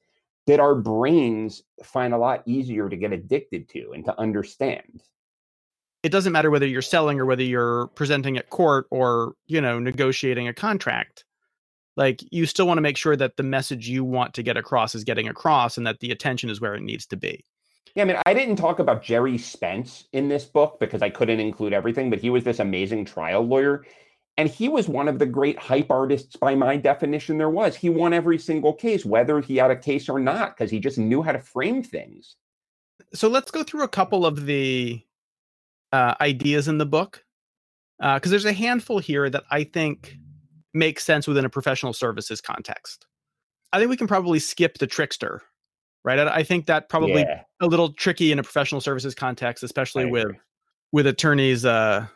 that 0.47 0.61
our 0.61 0.75
brains 0.75 1.63
find 1.83 2.13
a 2.13 2.19
lot 2.19 2.43
easier 2.47 2.89
to 2.89 2.97
get 2.97 3.13
addicted 3.13 3.69
to 3.71 3.93
and 3.95 4.05
to 4.07 4.19
understand. 4.19 5.03
It 6.05 6.13
doesn't 6.13 6.33
matter 6.33 6.51
whether 6.51 6.67
you're 6.67 6.83
selling 6.83 7.19
or 7.19 7.27
whether 7.27 7.43
you're 7.43 7.89
presenting 7.89 8.37
at 8.37 8.51
court 8.51 8.87
or, 8.91 9.35
you 9.47 9.61
know, 9.61 9.81
negotiating 9.81 10.47
a 10.47 10.55
contract. 10.55 11.25
Like 11.97 12.21
you 12.31 12.47
still 12.47 12.67
want 12.67 12.79
to 12.79 12.83
make 12.83 12.97
sure 12.97 13.17
that 13.17 13.37
the 13.37 13.43
message 13.43 13.89
you 13.89 14.05
want 14.05 14.35
to 14.35 14.43
get 14.43 14.57
across 14.57 14.95
is 14.95 15.03
getting 15.03 15.29
across 15.29 15.79
and 15.79 15.87
that 15.87 16.01
the 16.01 16.11
attention 16.11 16.51
is 16.51 16.61
where 16.61 16.75
it 16.75 16.83
needs 16.83 17.07
to 17.07 17.17
be. 17.17 17.45
Yeah 17.95 18.03
i 18.03 18.07
mean 18.07 18.17
i 18.27 18.35
didn't 18.35 18.57
talk 18.57 18.81
about 18.81 19.05
Gerry 19.05 19.39
Spence 19.39 20.09
in 20.13 20.27
this 20.27 20.45
book 20.45 20.81
because 20.81 21.01
i 21.01 21.09
couldn't 21.09 21.39
include 21.39 21.73
everything 21.73 22.11
but 22.11 22.19
he 22.19 22.29
was 22.29 22.43
this 22.43 22.59
amazing 22.59 23.05
trial 23.05 23.43
lawyer 23.43 23.85
and 24.37 24.49
he 24.49 24.69
was 24.69 24.89
one 24.89 25.07
of 25.07 25.19
the 25.19 25.27
great 25.27 25.59
hype 25.59 25.91
artists 25.91 26.37
by 26.37 26.55
my 26.57 26.77
definition 26.77 27.39
there 27.39 27.51
was. 27.51 27.77
He 27.77 27.89
won 27.89 28.13
every 28.13 28.39
single 28.39 28.73
case 28.73 29.05
whether 29.05 29.41
he 29.41 29.57
had 29.57 29.71
a 29.71 29.77
case 29.77 30.09
or 30.09 30.19
not 30.19 30.57
because 30.57 30.71
he 30.71 30.81
just 30.81 30.99
knew 30.99 31.23
how 31.23 31.33
to 31.33 31.39
frame 31.39 31.83
things. 31.83 32.37
So 33.13 33.29
let's 33.29 33.51
go 33.51 33.63
through 33.63 33.85
a 33.85 33.89
couple 33.89 34.27
of 34.27 34.47
the 34.47 35.01
uh, 35.95 36.15
ideas 36.21 36.69
in 36.69 36.79
the 36.79 36.87
book 36.87 37.25
because 37.99 38.29
uh, 38.29 38.31
there's 38.31 38.45
a 38.45 38.53
handful 38.53 38.99
here 38.99 39.31
that 39.31 39.45
i 39.51 39.63
think 39.63 40.19
makes 40.75 41.05
sense 41.05 41.27
within 41.27 41.45
a 41.45 41.49
professional 41.49 41.93
services 41.93 42.41
context. 42.41 43.07
I 43.73 43.79
think 43.79 43.91
we 43.91 43.97
can 43.97 44.09
probably 44.09 44.39
skip 44.41 44.79
the 44.79 44.87
trickster, 44.87 45.41
right? 46.05 46.19
I, 46.19 46.37
I 46.37 46.43
think 46.43 46.67
that 46.67 46.89
probably 46.89 47.23
yeah. 47.23 47.43
a 47.61 47.67
little 47.67 47.93
tricky 47.93 48.33
in 48.33 48.39
a 48.39 48.43
professional 48.43 48.81
services 48.81 49.15
context, 49.15 49.65
especially 49.65 50.07
with 50.07 50.29
with 50.93 51.07
attorneys' 51.07 51.65
uh, 51.65 52.07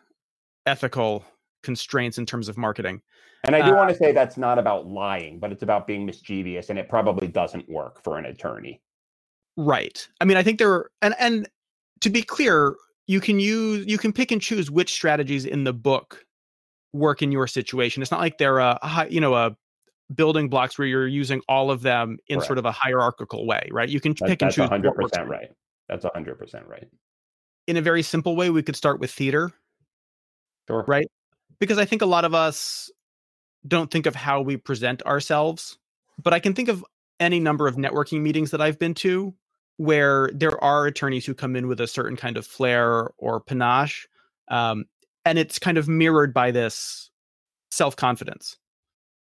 ethical 0.66 1.24
constraints 1.62 2.18
in 2.18 2.26
terms 2.26 2.48
of 2.48 2.56
marketing. 2.56 3.00
And 3.44 3.56
I 3.56 3.62
do 3.64 3.72
uh, 3.72 3.76
want 3.76 3.90
to 3.90 3.96
say 3.96 4.12
that's 4.12 4.36
not 4.36 4.58
about 4.58 4.86
lying, 4.86 5.38
but 5.38 5.52
it's 5.52 5.62
about 5.62 5.86
being 5.86 6.04
mischievous, 6.04 6.70
and 6.70 6.78
it 6.78 6.88
probably 6.88 7.28
doesn't 7.28 7.68
work 7.68 8.02
for 8.02 8.18
an 8.18 8.26
attorney. 8.26 8.80
Right. 9.56 10.06
I 10.20 10.24
mean, 10.24 10.36
I 10.36 10.42
think 10.42 10.58
there 10.58 10.72
are, 10.72 10.90
and 11.02 11.14
and 11.18 11.48
to 12.00 12.10
be 12.10 12.22
clear, 12.22 12.76
you 13.08 13.20
can 13.20 13.40
use 13.40 13.86
you 13.88 13.98
can 13.98 14.12
pick 14.12 14.30
and 14.30 14.40
choose 14.40 14.70
which 14.70 14.92
strategies 14.92 15.44
in 15.44 15.64
the 15.64 15.72
book 15.72 16.24
work 16.92 17.22
in 17.22 17.32
your 17.32 17.48
situation. 17.48 18.02
It's 18.02 18.12
not 18.12 18.20
like 18.20 18.38
they're 18.38 18.60
a, 18.60 18.78
a 18.80 19.06
you 19.10 19.20
know 19.20 19.34
a 19.34 19.56
building 20.14 20.48
blocks 20.48 20.78
where 20.78 20.86
you're 20.86 21.08
using 21.08 21.42
all 21.48 21.70
of 21.70 21.82
them 21.82 22.18
in 22.28 22.40
sort 22.40 22.58
of 22.58 22.64
a 22.64 22.72
hierarchical 22.72 23.46
way, 23.46 23.68
right? 23.72 23.88
You 23.88 24.00
can 24.00 24.14
that, 24.20 24.28
pick 24.28 24.42
and 24.42 24.52
choose. 24.52 24.68
That's 24.70 24.82
100% 24.82 25.28
right. 25.28 25.48
That's 25.88 26.04
100% 26.04 26.68
right. 26.68 26.88
In 27.66 27.76
a 27.76 27.82
very 27.82 28.02
simple 28.02 28.34
way, 28.34 28.48
we 28.48 28.62
could 28.62 28.76
start 28.76 29.00
with 29.00 29.10
theater. 29.10 29.52
Sure. 30.66 30.84
Right? 30.86 31.06
Because 31.58 31.76
I 31.76 31.84
think 31.84 32.00
a 32.00 32.06
lot 32.06 32.24
of 32.24 32.34
us 32.34 32.90
don't 33.66 33.90
think 33.90 34.06
of 34.06 34.14
how 34.14 34.40
we 34.40 34.56
present 34.56 35.02
ourselves, 35.02 35.78
but 36.22 36.32
I 36.32 36.40
can 36.40 36.54
think 36.54 36.70
of 36.70 36.82
any 37.20 37.38
number 37.38 37.66
of 37.66 37.76
networking 37.76 38.22
meetings 38.22 38.50
that 38.52 38.62
I've 38.62 38.78
been 38.78 38.94
to 38.94 39.34
where 39.78 40.30
there 40.34 40.62
are 40.62 40.86
attorneys 40.86 41.24
who 41.24 41.34
come 41.34 41.56
in 41.56 41.68
with 41.68 41.80
a 41.80 41.86
certain 41.86 42.16
kind 42.16 42.36
of 42.36 42.46
flair 42.46 43.10
or 43.16 43.40
panache. 43.40 44.06
Um, 44.48 44.84
and 45.24 45.38
it's 45.38 45.58
kind 45.58 45.78
of 45.78 45.88
mirrored 45.88 46.34
by 46.34 46.50
this 46.50 47.10
self 47.70 47.96
confidence. 47.96 48.56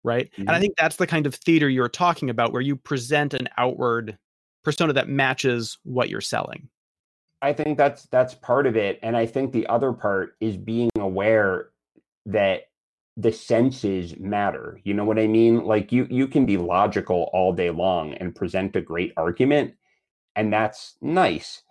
Right. 0.02 0.30
Mm-hmm. 0.32 0.42
And 0.42 0.50
I 0.50 0.54
mm-hmm. 0.54 0.60
think 0.62 0.76
that's 0.78 0.96
the 0.96 1.06
kind 1.06 1.26
of 1.26 1.34
theater 1.34 1.68
you're 1.68 1.88
talking 1.88 2.30
about 2.30 2.52
where 2.52 2.62
you 2.62 2.76
present 2.76 3.34
an 3.34 3.48
outward 3.58 4.16
persona 4.62 4.92
that 4.92 5.08
matches 5.08 5.78
what 5.82 6.08
you're 6.08 6.20
selling. 6.20 6.68
I 7.42 7.52
think 7.52 7.76
that's 7.76 8.04
that's 8.06 8.34
part 8.34 8.66
of 8.66 8.76
it. 8.76 9.00
And 9.02 9.16
I 9.16 9.26
think 9.26 9.52
the 9.52 9.66
other 9.66 9.92
part 9.92 10.36
is 10.40 10.56
being 10.56 10.90
aware 10.96 11.70
that 12.24 12.68
the 13.16 13.32
senses 13.32 14.16
matter. 14.16 14.80
You 14.84 14.94
know 14.94 15.04
what 15.04 15.18
I 15.18 15.26
mean? 15.26 15.64
Like 15.64 15.90
you 15.90 16.06
you 16.08 16.28
can 16.28 16.46
be 16.46 16.56
logical 16.56 17.30
all 17.32 17.52
day 17.52 17.70
long 17.70 18.14
and 18.14 18.34
present 18.34 18.76
a 18.76 18.80
great 18.80 19.12
argument 19.16 19.74
and 20.36 20.52
that's 20.52 20.96
nice. 21.00 21.62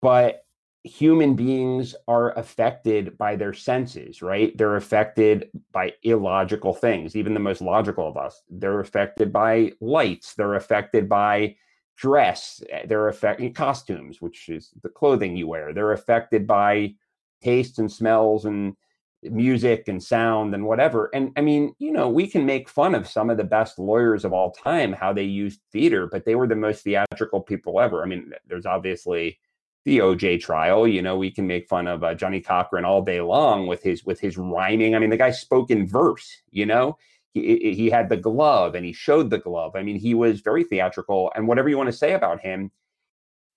But 0.00 0.44
human 0.84 1.34
beings 1.34 1.94
are 2.08 2.36
affected 2.36 3.16
by 3.16 3.36
their 3.36 3.52
senses, 3.52 4.20
right? 4.20 4.56
They're 4.58 4.76
affected 4.76 5.48
by 5.70 5.94
illogical 6.02 6.74
things, 6.74 7.16
even 7.16 7.34
the 7.34 7.40
most 7.40 7.60
logical 7.60 8.08
of 8.08 8.16
us. 8.16 8.42
They're 8.50 8.80
affected 8.80 9.32
by 9.32 9.72
lights, 9.80 10.34
they're 10.34 10.54
affected 10.54 11.08
by 11.08 11.56
dress, 11.96 12.62
eh, 12.70 12.86
they're 12.86 13.08
affected 13.08 13.54
costumes, 13.54 14.20
which 14.20 14.48
is 14.48 14.70
the 14.82 14.88
clothing 14.88 15.36
you 15.36 15.46
wear. 15.46 15.72
They're 15.72 15.92
affected 15.92 16.46
by 16.46 16.94
tastes 17.42 17.78
and 17.78 17.90
smells 17.90 18.44
and 18.44 18.76
music 19.24 19.88
and 19.88 20.02
sound 20.02 20.54
and 20.54 20.66
whatever. 20.66 21.10
And 21.14 21.32
I 21.36 21.40
mean, 21.40 21.74
you 21.78 21.92
know, 21.92 22.08
we 22.08 22.26
can 22.26 22.44
make 22.44 22.68
fun 22.68 22.94
of 22.94 23.08
some 23.08 23.30
of 23.30 23.36
the 23.36 23.44
best 23.44 23.78
lawyers 23.78 24.24
of 24.24 24.32
all 24.32 24.50
time, 24.50 24.92
how 24.92 25.12
they 25.12 25.22
used 25.22 25.60
theater, 25.72 26.08
but 26.10 26.24
they 26.24 26.34
were 26.34 26.48
the 26.48 26.56
most 26.56 26.82
theatrical 26.82 27.40
people 27.40 27.80
ever. 27.80 28.02
I 28.02 28.06
mean, 28.06 28.32
there's 28.46 28.66
obviously 28.66 29.38
the 29.84 29.98
OJ 29.98 30.40
trial. 30.40 30.86
You 30.86 31.02
know, 31.02 31.16
we 31.16 31.30
can 31.30 31.46
make 31.46 31.68
fun 31.68 31.86
of 31.86 32.02
uh, 32.02 32.14
Johnnie 32.14 32.40
Cochran 32.40 32.84
all 32.84 33.02
day 33.02 33.20
long 33.20 33.66
with 33.66 33.82
his 33.82 34.04
with 34.04 34.20
his 34.20 34.36
rhyming. 34.36 34.94
I 34.94 34.98
mean, 34.98 35.10
the 35.10 35.16
guy 35.16 35.30
spoke 35.30 35.70
in 35.70 35.86
verse. 35.86 36.42
You 36.50 36.66
know, 36.66 36.98
he 37.32 37.74
he 37.74 37.90
had 37.90 38.08
the 38.08 38.16
glove 38.16 38.74
and 38.74 38.84
he 38.84 38.92
showed 38.92 39.30
the 39.30 39.38
glove. 39.38 39.76
I 39.76 39.82
mean, 39.82 39.98
he 39.98 40.14
was 40.14 40.40
very 40.40 40.64
theatrical. 40.64 41.32
And 41.34 41.46
whatever 41.46 41.68
you 41.68 41.76
want 41.76 41.88
to 41.88 41.96
say 41.96 42.12
about 42.12 42.40
him, 42.40 42.70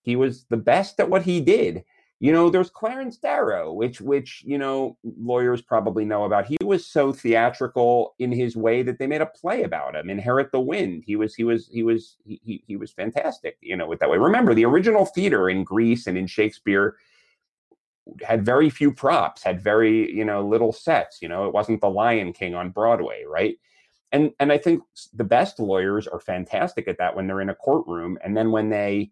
he 0.02 0.16
was 0.16 0.46
the 0.46 0.58
best 0.58 1.00
at 1.00 1.10
what 1.10 1.24
he 1.24 1.42
did. 1.42 1.84
You 2.22 2.32
know, 2.32 2.50
there's 2.50 2.70
Clarence 2.70 3.18
Darrow, 3.18 3.74
which 3.74 4.00
which 4.00 4.42
you 4.46 4.58
know 4.58 4.98
lawyers 5.04 5.62
probably 5.62 6.06
know 6.06 6.24
about. 6.24 6.46
He 6.46 6.58
was 6.64 6.88
so 6.88 7.12
theatrical 7.12 8.16
in 8.20 8.32
his 8.32 8.56
way 8.56 8.84
that 8.84 9.00
they 9.00 9.08
made 9.08 9.22
a 9.22 9.26
play 9.26 9.64
about 9.64 9.96
him. 9.96 10.10
Inherit 10.10 10.52
the 10.52 10.62
Wind. 10.62 11.04
He 11.06 11.18
was 11.18 11.36
he 11.36 11.44
was 11.44 11.68
he 11.68 11.84
was 11.84 12.16
he 12.24 12.64
he, 12.66 12.78
was 12.78 12.92
fantastic. 12.92 13.58
You 13.62 13.76
know, 13.76 13.86
with 13.86 14.00
that 14.00 14.10
way. 14.10 14.18
Remember, 14.18 14.54
the 14.54 14.66
original 14.66 15.06
theater 15.06 15.50
in 15.50 15.66
Greece 15.66 16.08
and 16.08 16.18
in 16.18 16.26
Shakespeare 16.26 16.96
had 18.24 18.46
very 18.46 18.70
few 18.70 18.94
props, 18.94 19.44
had 19.44 19.62
very 19.62 20.10
you 20.16 20.24
know 20.24 20.48
little 20.48 20.72
sets. 20.72 21.22
You 21.22 21.28
know, 21.28 21.48
it 21.48 21.54
wasn't 21.54 21.82
the 21.82 21.90
Lion 21.90 22.32
King 22.32 22.56
on 22.56 22.70
Broadway, 22.70 23.24
right? 23.28 23.58
And 24.14 24.32
and 24.40 24.54
I 24.54 24.58
think 24.58 24.84
the 25.14 25.26
best 25.26 25.60
lawyers 25.60 26.08
are 26.08 26.22
fantastic 26.22 26.88
at 26.88 26.98
that 26.98 27.14
when 27.14 27.28
they're 27.28 27.42
in 27.42 27.50
a 27.50 27.56
courtroom, 27.56 28.18
and 28.24 28.38
then 28.38 28.52
when 28.52 28.70
they 28.70 29.12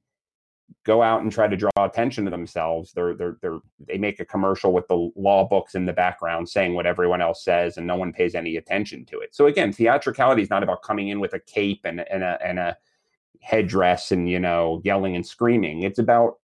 go 0.86 1.02
out 1.02 1.22
and 1.22 1.32
try 1.32 1.48
to 1.48 1.56
draw 1.58 1.72
attention 1.78 2.26
to 2.26 2.32
themselves. 2.32 2.92
They're 2.94 3.16
they're 3.16 3.38
they're 3.42 3.60
they 3.88 3.98
make 3.98 4.20
a 4.20 4.26
commercial 4.26 4.74
with 4.74 4.88
the 4.88 5.12
law 5.16 5.48
books 5.48 5.76
in 5.76 5.86
the 5.86 5.94
background 5.94 6.50
saying 6.50 6.74
what 6.74 6.86
everyone 6.86 7.22
else 7.22 7.44
says, 7.44 7.78
and 7.78 7.88
no 7.88 7.96
one 7.96 8.14
pays 8.14 8.36
any 8.36 8.58
attention 8.58 9.06
to 9.06 9.20
it. 9.20 9.36
So 9.36 9.48
again, 9.48 9.72
theatricality 9.72 10.42
is 10.42 10.50
not 10.50 10.64
about 10.64 10.84
coming 10.84 11.10
in 11.10 11.20
with 11.20 11.34
a 11.34 11.40
cape 11.40 11.82
and 11.86 12.02
and 12.10 12.24
a 12.24 12.38
and 12.44 12.60
a 12.60 12.78
headdress 13.42 14.12
and 14.12 14.30
you 14.30 14.40
know 14.40 14.82
yelling 14.84 15.16
and 15.16 15.26
screaming. 15.26 15.84
It's 15.84 16.00
about 16.00 16.40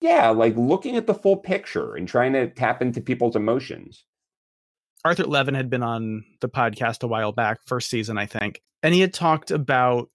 yeah, 0.00 0.30
like 0.30 0.56
looking 0.56 0.96
at 0.96 1.06
the 1.06 1.14
full 1.14 1.36
picture 1.36 1.94
and 1.94 2.06
trying 2.06 2.32
to 2.34 2.48
tap 2.48 2.82
into 2.82 3.00
people's 3.00 3.36
emotions. 3.36 4.04
Arthur 5.04 5.24
Levin 5.24 5.54
had 5.54 5.70
been 5.70 5.82
on 5.82 6.24
the 6.40 6.48
podcast 6.48 7.02
a 7.02 7.06
while 7.06 7.32
back, 7.32 7.58
first 7.64 7.88
season, 7.88 8.18
I 8.18 8.26
think, 8.26 8.60
and 8.82 8.92
he 8.92 9.00
had 9.00 9.14
talked 9.14 9.50
about 9.50 10.10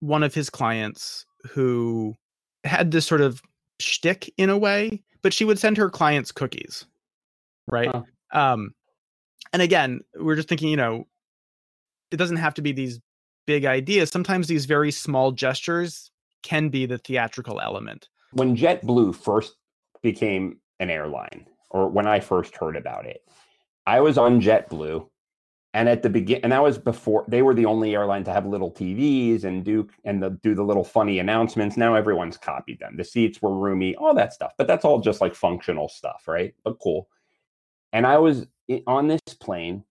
one 0.00 0.22
of 0.22 0.34
his 0.34 0.48
clients 0.48 1.26
who 1.50 2.16
had 2.64 2.90
this 2.90 3.06
sort 3.06 3.20
of 3.20 3.42
shtick 3.78 4.32
in 4.36 4.50
a 4.50 4.58
way, 4.58 5.02
but 5.22 5.32
she 5.32 5.44
would 5.44 5.58
send 5.58 5.76
her 5.76 5.90
clients 5.90 6.32
cookies, 6.32 6.84
right? 7.66 7.90
Huh. 7.90 8.02
Um, 8.32 8.74
and 9.52 9.62
again, 9.62 10.00
we're 10.16 10.36
just 10.36 10.48
thinking, 10.48 10.68
you 10.68 10.76
know, 10.76 11.06
it 12.10 12.16
doesn't 12.16 12.36
have 12.36 12.54
to 12.54 12.62
be 12.62 12.72
these 12.72 13.00
big 13.46 13.64
ideas. 13.64 14.10
Sometimes 14.10 14.48
these 14.48 14.66
very 14.66 14.90
small 14.90 15.32
gestures 15.32 16.10
can 16.42 16.68
be 16.68 16.86
the 16.86 16.98
theatrical 16.98 17.60
element. 17.60 18.08
When 18.32 18.56
JetBlue 18.56 19.14
first 19.14 19.56
became 20.02 20.58
an 20.80 20.90
airline, 20.90 21.46
or 21.70 21.88
when 21.88 22.06
I 22.06 22.20
first 22.20 22.56
heard 22.56 22.76
about 22.76 23.06
it, 23.06 23.22
I 23.86 24.00
was 24.00 24.18
on 24.18 24.40
JetBlue 24.40 25.08
and 25.74 25.88
at 25.88 26.02
the 26.02 26.08
begin, 26.08 26.40
and 26.42 26.52
that 26.52 26.62
was 26.62 26.78
before 26.78 27.24
they 27.28 27.42
were 27.42 27.54
the 27.54 27.66
only 27.66 27.94
airline 27.94 28.24
to 28.24 28.32
have 28.32 28.46
little 28.46 28.70
TVs 28.70 29.44
and 29.44 29.64
do 29.64 29.88
and 30.04 30.22
the, 30.22 30.30
do 30.42 30.54
the 30.54 30.62
little 30.62 30.84
funny 30.84 31.18
announcements. 31.18 31.76
Now 31.76 31.94
everyone's 31.94 32.38
copied 32.38 32.78
them. 32.78 32.96
The 32.96 33.04
seats 33.04 33.42
were 33.42 33.54
roomy, 33.54 33.94
all 33.96 34.14
that 34.14 34.32
stuff. 34.32 34.52
But 34.56 34.66
that's 34.66 34.84
all 34.84 35.00
just 35.00 35.20
like 35.20 35.34
functional 35.34 35.88
stuff, 35.88 36.24
right? 36.26 36.54
But 36.64 36.78
cool. 36.80 37.08
And 37.92 38.06
I 38.06 38.18
was 38.18 38.46
on 38.86 39.08
this 39.08 39.20
plane, 39.40 39.84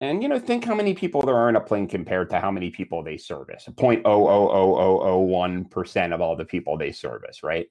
and 0.00 0.22
you 0.22 0.28
know, 0.28 0.40
think 0.40 0.64
how 0.64 0.74
many 0.74 0.92
people 0.92 1.22
there 1.22 1.36
are 1.36 1.48
in 1.48 1.56
a 1.56 1.60
plane 1.60 1.86
compared 1.86 2.30
to 2.30 2.40
how 2.40 2.50
many 2.50 2.70
people 2.70 3.04
they 3.04 3.16
service. 3.16 3.68
Point 3.76 4.02
oh 4.04 4.26
oh 4.26 4.50
oh 4.50 4.76
oh 4.76 5.00
oh 5.02 5.18
one 5.20 5.66
percent 5.66 6.14
of 6.14 6.20
all 6.20 6.34
the 6.34 6.44
people 6.44 6.76
they 6.76 6.90
service, 6.90 7.44
right? 7.44 7.68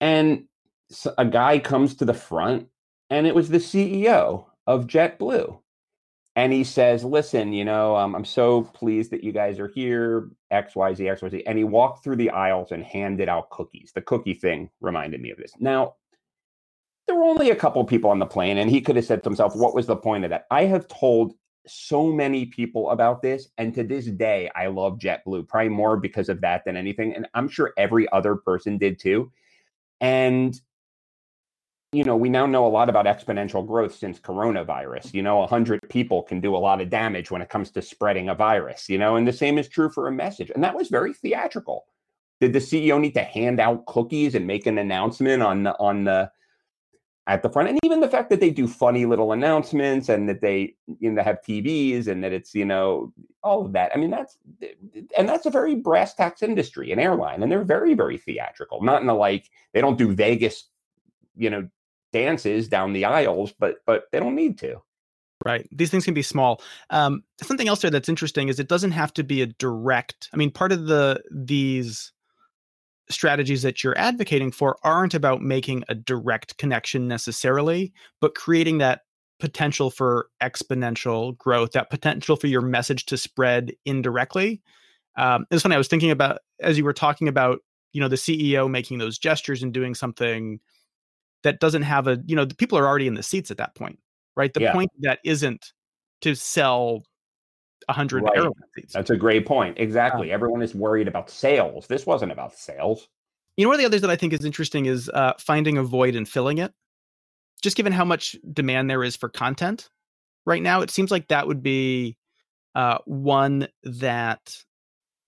And 0.00 0.44
a 1.18 1.24
guy 1.24 1.58
comes 1.58 1.96
to 1.96 2.04
the 2.04 2.14
front, 2.14 2.68
and 3.10 3.26
it 3.26 3.34
was 3.34 3.48
the 3.48 3.58
CEO 3.58 4.44
of 4.66 4.86
JetBlue 4.86 5.58
and 6.36 6.52
he 6.52 6.64
says, 6.64 7.04
"Listen, 7.04 7.52
you 7.52 7.64
know, 7.64 7.96
um, 7.96 8.14
I'm 8.14 8.24
so 8.24 8.62
pleased 8.62 9.10
that 9.12 9.24
you 9.24 9.32
guys 9.32 9.58
are 9.60 9.68
here. 9.68 10.30
X, 10.50 10.74
Y, 10.74 10.94
Z, 10.94 11.08
X, 11.08 11.22
Y, 11.22 11.28
Z." 11.28 11.42
And 11.46 11.58
he 11.58 11.64
walked 11.64 12.02
through 12.02 12.16
the 12.16 12.30
aisles 12.30 12.72
and 12.72 12.84
handed 12.84 13.28
out 13.28 13.50
cookies. 13.50 13.92
The 13.94 14.02
cookie 14.02 14.34
thing 14.34 14.70
reminded 14.80 15.20
me 15.20 15.30
of 15.30 15.38
this. 15.38 15.52
Now, 15.60 15.94
there 17.06 17.16
were 17.16 17.24
only 17.24 17.50
a 17.50 17.56
couple 17.56 17.84
people 17.84 18.10
on 18.10 18.18
the 18.18 18.26
plane, 18.26 18.58
and 18.58 18.70
he 18.70 18.80
could 18.80 18.96
have 18.96 19.04
said 19.04 19.22
to 19.22 19.28
himself, 19.28 19.54
"What 19.54 19.74
was 19.74 19.86
the 19.86 19.96
point 19.96 20.24
of 20.24 20.30
that?" 20.30 20.46
I 20.50 20.64
have 20.64 20.88
told 20.88 21.34
so 21.66 22.12
many 22.12 22.46
people 22.46 22.90
about 22.90 23.22
this, 23.22 23.48
and 23.56 23.74
to 23.74 23.84
this 23.84 24.06
day, 24.06 24.50
I 24.54 24.66
love 24.66 24.98
JetBlue 24.98 25.48
probably 25.48 25.70
more 25.70 25.96
because 25.96 26.28
of 26.28 26.40
that 26.42 26.64
than 26.64 26.76
anything. 26.76 27.14
And 27.14 27.26
I'm 27.34 27.48
sure 27.48 27.72
every 27.78 28.10
other 28.12 28.36
person 28.36 28.76
did 28.76 28.98
too. 28.98 29.32
And 30.00 30.60
you 31.94 32.04
know, 32.04 32.16
we 32.16 32.28
now 32.28 32.46
know 32.46 32.66
a 32.66 32.68
lot 32.68 32.88
about 32.88 33.06
exponential 33.06 33.66
growth 33.66 33.94
since 33.94 34.18
coronavirus. 34.18 35.14
You 35.14 35.22
know, 35.22 35.38
100 35.38 35.80
people 35.88 36.22
can 36.22 36.40
do 36.40 36.56
a 36.56 36.58
lot 36.58 36.80
of 36.80 36.90
damage 36.90 37.30
when 37.30 37.42
it 37.42 37.48
comes 37.48 37.70
to 37.72 37.82
spreading 37.82 38.28
a 38.28 38.34
virus, 38.34 38.88
you 38.88 38.98
know, 38.98 39.16
and 39.16 39.26
the 39.26 39.32
same 39.32 39.58
is 39.58 39.68
true 39.68 39.88
for 39.88 40.08
a 40.08 40.12
message. 40.12 40.50
And 40.54 40.62
that 40.64 40.76
was 40.76 40.88
very 40.88 41.12
theatrical. 41.12 41.84
Did 42.40 42.52
the 42.52 42.58
CEO 42.58 43.00
need 43.00 43.14
to 43.14 43.22
hand 43.22 43.60
out 43.60 43.86
cookies 43.86 44.34
and 44.34 44.46
make 44.46 44.66
an 44.66 44.78
announcement 44.78 45.42
on 45.42 45.62
the, 45.62 45.78
on 45.78 46.04
the, 46.04 46.30
at 47.26 47.42
the 47.42 47.48
front 47.48 47.70
and 47.70 47.78
even 47.82 48.00
the 48.00 48.08
fact 48.08 48.28
that 48.28 48.40
they 48.40 48.50
do 48.50 48.68
funny 48.68 49.06
little 49.06 49.32
announcements 49.32 50.10
and 50.10 50.28
that 50.28 50.42
they 50.42 50.74
you 51.00 51.10
know 51.10 51.22
have 51.22 51.40
TVs 51.40 52.06
and 52.06 52.22
that 52.22 52.32
it's 52.32 52.54
you 52.54 52.66
know 52.66 53.12
all 53.42 53.64
of 53.64 53.72
that 53.72 53.92
I 53.94 53.98
mean 53.98 54.10
that's 54.10 54.36
and 55.16 55.26
that's 55.26 55.46
a 55.46 55.50
very 55.50 55.74
brass 55.74 56.14
tacks 56.14 56.42
industry 56.42 56.92
an 56.92 56.98
airline 56.98 57.42
and 57.42 57.50
they're 57.50 57.64
very 57.64 57.94
very 57.94 58.18
theatrical 58.18 58.82
not 58.82 59.00
in 59.00 59.06
the 59.06 59.14
like 59.14 59.48
they 59.72 59.80
don't 59.80 59.96
do 59.96 60.14
Vegas 60.14 60.68
you 61.34 61.48
know 61.48 61.66
dances 62.14 62.68
down 62.68 62.94
the 62.94 63.04
aisles, 63.04 63.52
but 63.58 63.76
but 63.84 64.04
they 64.12 64.20
don't 64.20 64.36
need 64.36 64.56
to. 64.60 64.80
Right. 65.44 65.68
These 65.70 65.90
things 65.90 66.06
can 66.06 66.14
be 66.14 66.22
small. 66.22 66.62
Um, 66.88 67.22
something 67.42 67.68
else 67.68 67.82
there 67.82 67.90
that's 67.90 68.08
interesting 68.08 68.48
is 68.48 68.58
it 68.58 68.68
doesn't 68.68 68.92
have 68.92 69.12
to 69.14 69.24
be 69.24 69.42
a 69.42 69.46
direct. 69.46 70.30
I 70.32 70.38
mean, 70.38 70.50
part 70.50 70.72
of 70.72 70.86
the 70.86 71.22
these 71.30 72.12
strategies 73.10 73.60
that 73.62 73.84
you're 73.84 73.98
advocating 73.98 74.50
for 74.50 74.78
aren't 74.82 75.12
about 75.12 75.42
making 75.42 75.84
a 75.88 75.94
direct 75.94 76.56
connection 76.56 77.06
necessarily, 77.06 77.92
but 78.22 78.34
creating 78.34 78.78
that 78.78 79.02
potential 79.40 79.90
for 79.90 80.28
exponential 80.42 81.36
growth, 81.36 81.72
that 81.72 81.90
potential 81.90 82.36
for 82.36 82.46
your 82.46 82.62
message 82.62 83.04
to 83.04 83.18
spread 83.18 83.74
indirectly. 83.84 84.62
Um, 85.18 85.44
it's 85.50 85.62
funny. 85.62 85.74
I 85.74 85.78
was 85.78 85.88
thinking 85.88 86.12
about 86.12 86.38
as 86.60 86.78
you 86.78 86.84
were 86.84 86.94
talking 86.94 87.28
about, 87.28 87.58
you 87.92 88.00
know, 88.00 88.08
the 88.08 88.16
CEO 88.16 88.70
making 88.70 88.98
those 88.98 89.18
gestures 89.18 89.62
and 89.62 89.74
doing 89.74 89.94
something 89.94 90.60
that 91.44 91.60
doesn't 91.60 91.82
have 91.82 92.06
a 92.08 92.18
you 92.26 92.34
know 92.34 92.44
the 92.44 92.54
people 92.54 92.76
are 92.76 92.86
already 92.86 93.06
in 93.06 93.14
the 93.14 93.22
seats 93.22 93.50
at 93.50 93.56
that 93.58 93.74
point 93.74 93.98
right 94.36 94.52
the 94.54 94.60
yeah. 94.60 94.72
point 94.72 94.90
that 95.00 95.20
isn't 95.24 95.72
to 96.20 96.34
sell 96.34 97.04
100 97.86 98.22
right. 98.22 98.48
seats 98.74 98.92
that's 98.92 99.10
a 99.10 99.16
great 99.16 99.46
point 99.46 99.78
exactly 99.78 100.32
everyone 100.32 100.62
is 100.62 100.74
worried 100.74 101.06
about 101.06 101.30
sales 101.30 101.86
this 101.86 102.06
wasn't 102.06 102.32
about 102.32 102.54
sales 102.54 103.08
you 103.56 103.64
know 103.64 103.68
one 103.68 103.76
of 103.76 103.80
the 103.80 103.86
others 103.86 104.00
that 104.00 104.10
i 104.10 104.16
think 104.16 104.32
is 104.32 104.44
interesting 104.44 104.86
is 104.86 105.08
uh, 105.10 105.32
finding 105.38 105.78
a 105.78 105.82
void 105.82 106.16
and 106.16 106.28
filling 106.28 106.58
it 106.58 106.72
just 107.64 107.76
given 107.76 107.92
how 107.92 108.04
much 108.04 108.36
demand 108.52 108.90
there 108.90 109.02
is 109.02 109.16
for 109.16 109.28
content 109.28 109.88
right 110.46 110.62
now. 110.62 110.82
It 110.82 110.90
seems 110.90 111.10
like 111.10 111.28
that 111.28 111.46
would 111.46 111.62
be 111.62 112.16
uh, 112.74 112.98
one 113.06 113.68
that 113.82 114.56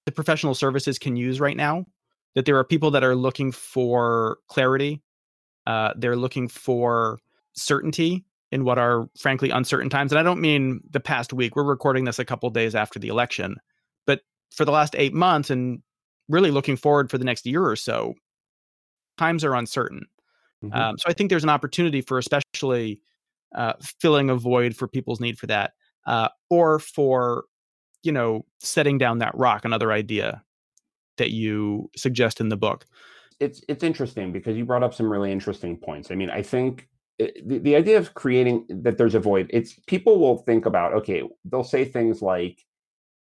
the 0.05 0.13
professional 0.13 0.55
services 0.55 0.99
can 0.99 1.17
use 1.17 1.41
right 1.41 1.57
now. 1.57 1.87
That 2.35 2.45
there 2.45 2.59
are 2.59 2.65
people 2.65 2.91
that 2.91 3.03
are 3.03 3.17
looking 3.17 3.51
for 3.51 4.39
clarity, 4.49 5.03
uh, 5.67 5.93
they're 5.97 6.17
looking 6.17 6.49
for 6.49 7.19
certainty 7.55 8.25
in 8.53 8.65
what 8.65 8.79
are 8.79 9.09
frankly 9.19 9.51
uncertain 9.51 9.91
times. 9.91 10.13
And 10.13 10.19
I 10.19 10.23
don't 10.23 10.41
mean 10.41 10.81
the 10.91 11.01
past 11.01 11.33
week. 11.33 11.57
We're 11.57 11.65
recording 11.65 12.05
this 12.05 12.19
a 12.19 12.25
couple 12.25 12.49
days 12.51 12.75
after 12.75 12.99
the 12.99 13.09
election, 13.09 13.57
but 14.07 14.21
for 14.51 14.65
the 14.65 14.73
last 14.73 14.95
eight 14.97 15.13
months 15.13 15.51
and 15.51 15.83
really 16.29 16.51
looking 16.51 16.77
forward 16.77 17.11
for 17.11 17.19
the 17.19 17.25
next 17.25 17.47
year 17.47 17.65
or 17.65 17.77
so, 17.77 18.15
times 19.19 19.45
are 19.45 19.55
uncertain. 19.55 20.07
Mm-hmm. 20.65 20.75
Um, 20.75 20.99
so 20.99 21.05
I 21.09 21.13
think 21.13 21.31
there's 21.31 21.45
an 21.45 21.51
opportunity 21.51 22.01
for 22.01 22.19
especially 22.19 23.01
uh, 23.55 23.75
filling 24.01 24.31
a 24.31 24.37
void 24.37 24.77
for 24.77 24.89
people's 24.89 25.21
need 25.21 25.39
for 25.39 25.47
that, 25.49 25.73
uh, 26.07 26.29
or 26.51 26.79
for 26.79 27.45
you 28.03 28.13
know 28.13 28.45
setting 28.61 28.99
down 28.99 29.19
that 29.19 29.37
rock. 29.37 29.65
Another 29.65 29.93
idea 29.93 30.43
that 31.19 31.31
you 31.31 31.91
suggest 31.97 32.41
in 32.41 32.49
the 32.49 32.57
book. 32.57 32.87
It's 33.41 33.63
it's 33.69 33.85
interesting 33.85 34.33
because 34.33 34.57
you 34.57 34.65
brought 34.65 34.83
up 34.83 34.95
some 34.95 35.11
really 35.11 35.33
interesting 35.33 35.77
points. 35.77 36.11
I 36.11 36.15
mean, 36.15 36.31
I 36.31 36.43
think 36.43 36.89
eh, 37.21 37.31
the, 37.45 37.59
the 37.59 37.77
idea 37.77 37.99
of 37.99 38.15
creating 38.15 38.67
that 38.69 38.99
there's 38.99 39.15
a 39.15 39.21
void. 39.21 39.51
It's 39.51 39.79
people 39.87 40.19
will 40.19 40.39
think 40.39 40.67
about 40.67 40.95
okay, 40.95 41.23
they'll 41.45 41.65
say 41.65 41.85
things 41.85 42.23
like 42.23 42.65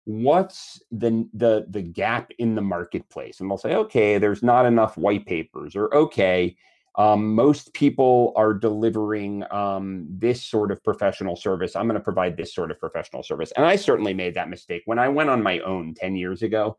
what's 0.05 0.83
the 0.91 1.29
the 1.35 1.67
the 1.69 1.83
gap 1.83 2.31
in 2.39 2.55
the 2.55 2.63
marketplace 2.63 3.39
and 3.39 3.51
they'll 3.51 3.59
say 3.59 3.75
okay 3.75 4.17
there's 4.17 4.43
not 4.43 4.65
enough 4.65 4.97
white 4.97 5.27
papers 5.27 5.77
or 5.77 5.95
okay 5.95 6.57
um, 6.97 7.35
most 7.35 7.73
people 7.73 8.33
are 8.37 8.53
delivering 8.53 9.45
um, 9.53 10.07
this 10.11 10.43
sort 10.43 10.73
of 10.73 10.83
professional 10.83 11.37
service. 11.37 11.77
I'm 11.77 11.87
going 11.87 11.95
to 11.95 12.05
provide 12.05 12.37
this 12.37 12.55
sort 12.55 12.71
of 12.71 12.81
professional 12.81 13.23
service. 13.23 13.53
And 13.57 13.65
I 13.65 13.77
certainly 13.77 14.13
made 14.13 14.35
that 14.35 14.51
mistake 14.51 14.83
when 14.87 14.99
I 14.99 15.09
went 15.09 15.31
on 15.31 15.43
my 15.43 15.61
own 15.61 15.95
10 15.95 16.17
years 16.17 16.43
ago. 16.43 16.77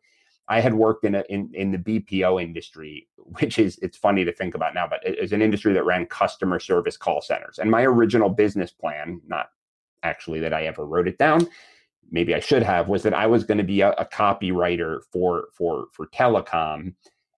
I 0.51 0.60
had 0.60 0.74
worked 0.74 1.05
in 1.05 1.15
a, 1.15 1.24
in, 1.29 1.50
in 1.53 1.72
the 1.72 1.77
BPO 1.77 2.43
industry, 2.43 3.08
which 3.39 3.58
is 3.58 3.79
it's 3.81 3.98
funny 3.98 4.25
to 4.25 4.34
think 4.34 4.53
about 4.53 4.74
now, 4.74 4.86
but 4.86 5.00
it 5.08 5.17
is 5.17 5.31
an 5.31 5.41
industry 5.41 5.72
that 5.72 5.86
ran 5.86 6.05
customer 6.08 6.60
service 6.60 6.98
call 6.98 7.22
centers. 7.22 7.58
And 7.58 7.72
my 7.72 7.84
original 7.84 8.27
business 8.27 8.70
plan, 8.70 9.22
not 9.25 9.48
actually 10.03 10.41
that 10.41 10.53
I 10.53 10.65
ever 10.65 10.86
wrote 10.86 11.08
it 11.08 11.17
down, 11.17 11.48
maybe 12.12 12.36
I 12.36 12.41
should 12.41 12.63
have, 12.63 12.89
was 12.89 13.01
that 13.03 13.13
I 13.13 13.27
was 13.27 13.46
going 13.46 13.60
to 13.60 13.63
be 13.63 13.79
a, 13.79 13.91
a 13.93 14.05
copywriter 14.05 15.00
for 15.10 15.48
for 15.53 15.88
for 15.93 16.08
telecom 16.08 16.96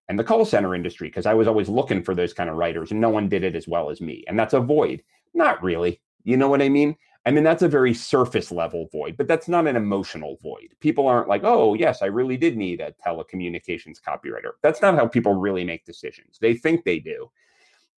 and 0.10 0.17
the 0.17 0.24
call 0.24 0.43
center 0.43 0.74
industry 0.74 1.08
because 1.08 1.27
I 1.27 1.36
was 1.36 1.48
always 1.48 1.70
looking 1.70 2.01
for 2.01 2.15
those 2.15 2.34
kind 2.34 2.50
of 2.50 2.55
writers 2.55 2.89
and 2.89 3.00
no 3.00 3.10
one 3.10 3.29
did 3.29 3.43
it 3.43 3.55
as 3.55 3.67
well 3.67 3.91
as 3.91 4.01
me. 4.01 4.24
And 4.27 4.39
that's 4.39 4.55
a 4.55 4.60
void. 4.60 5.03
Not 5.36 5.62
really. 5.62 6.01
You 6.24 6.36
know 6.38 6.50
what 6.50 6.63
I 6.63 6.70
mean? 6.70 6.96
I 7.25 7.32
mean, 7.32 7.44
that's 7.44 7.63
a 7.63 7.70
very 7.70 7.94
surface 7.94 8.51
level 8.51 8.89
void, 8.92 9.15
but 9.18 9.27
that's 9.27 9.48
not 9.48 9.68
an 9.68 9.77
emotional 9.77 10.38
void. 10.44 10.75
People 10.82 11.08
aren't 11.08 11.30
like, 11.30 11.44
oh, 11.46 11.74
yes, 11.74 12.01
I 12.01 12.08
really 12.08 12.36
did 12.36 12.58
need 12.58 12.82
a 12.82 12.94
telecommunications 13.06 14.01
copywriter. 14.06 14.51
That's 14.62 14.82
not 14.82 14.96
how 14.96 15.08
people 15.08 15.34
really 15.34 15.63
make 15.63 15.86
decisions. 15.86 16.38
They 16.42 16.53
think 16.53 16.84
they 16.84 17.00
do, 17.00 17.32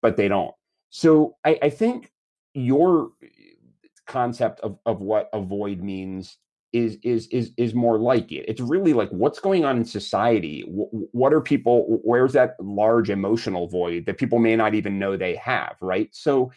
but 0.03 0.17
they 0.17 0.29
don't. 0.29 0.55
So 0.91 1.37
I, 1.45 1.59
I 1.63 1.71
think 1.71 2.13
your 2.53 3.13
eh, 3.23 3.27
concept 4.07 4.61
of, 4.61 4.79
of 4.85 5.01
what 5.01 5.31
a 5.33 5.41
void 5.41 5.83
means 5.83 6.37
is 6.75 6.99
is 7.03 7.29
is 7.29 7.53
is 7.57 7.73
more 7.73 7.99
like 7.99 8.33
it. 8.33 8.45
It's 8.49 8.61
really 8.61 8.93
like 8.93 9.09
what's 9.11 9.39
going 9.39 9.65
on 9.65 9.77
in 9.77 9.85
society. 9.85 10.63
what 10.67 11.33
are 11.33 11.41
people? 11.41 12.01
Where's 12.03 12.33
that 12.33 12.57
large 12.61 13.11
emotional 13.11 13.69
void 13.69 14.07
that 14.07 14.19
people 14.19 14.41
may 14.41 14.57
not 14.57 14.75
even 14.75 14.99
know 14.99 15.17
they 15.17 15.37
have? 15.37 15.77
Right. 15.81 16.09
So, 16.13 16.51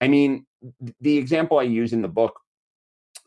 I 0.00 0.08
mean, 0.08 0.46
the 1.00 1.16
example 1.16 1.58
I 1.58 1.64
use 1.64 1.92
in 1.92 2.02
the 2.02 2.08
book 2.08 2.40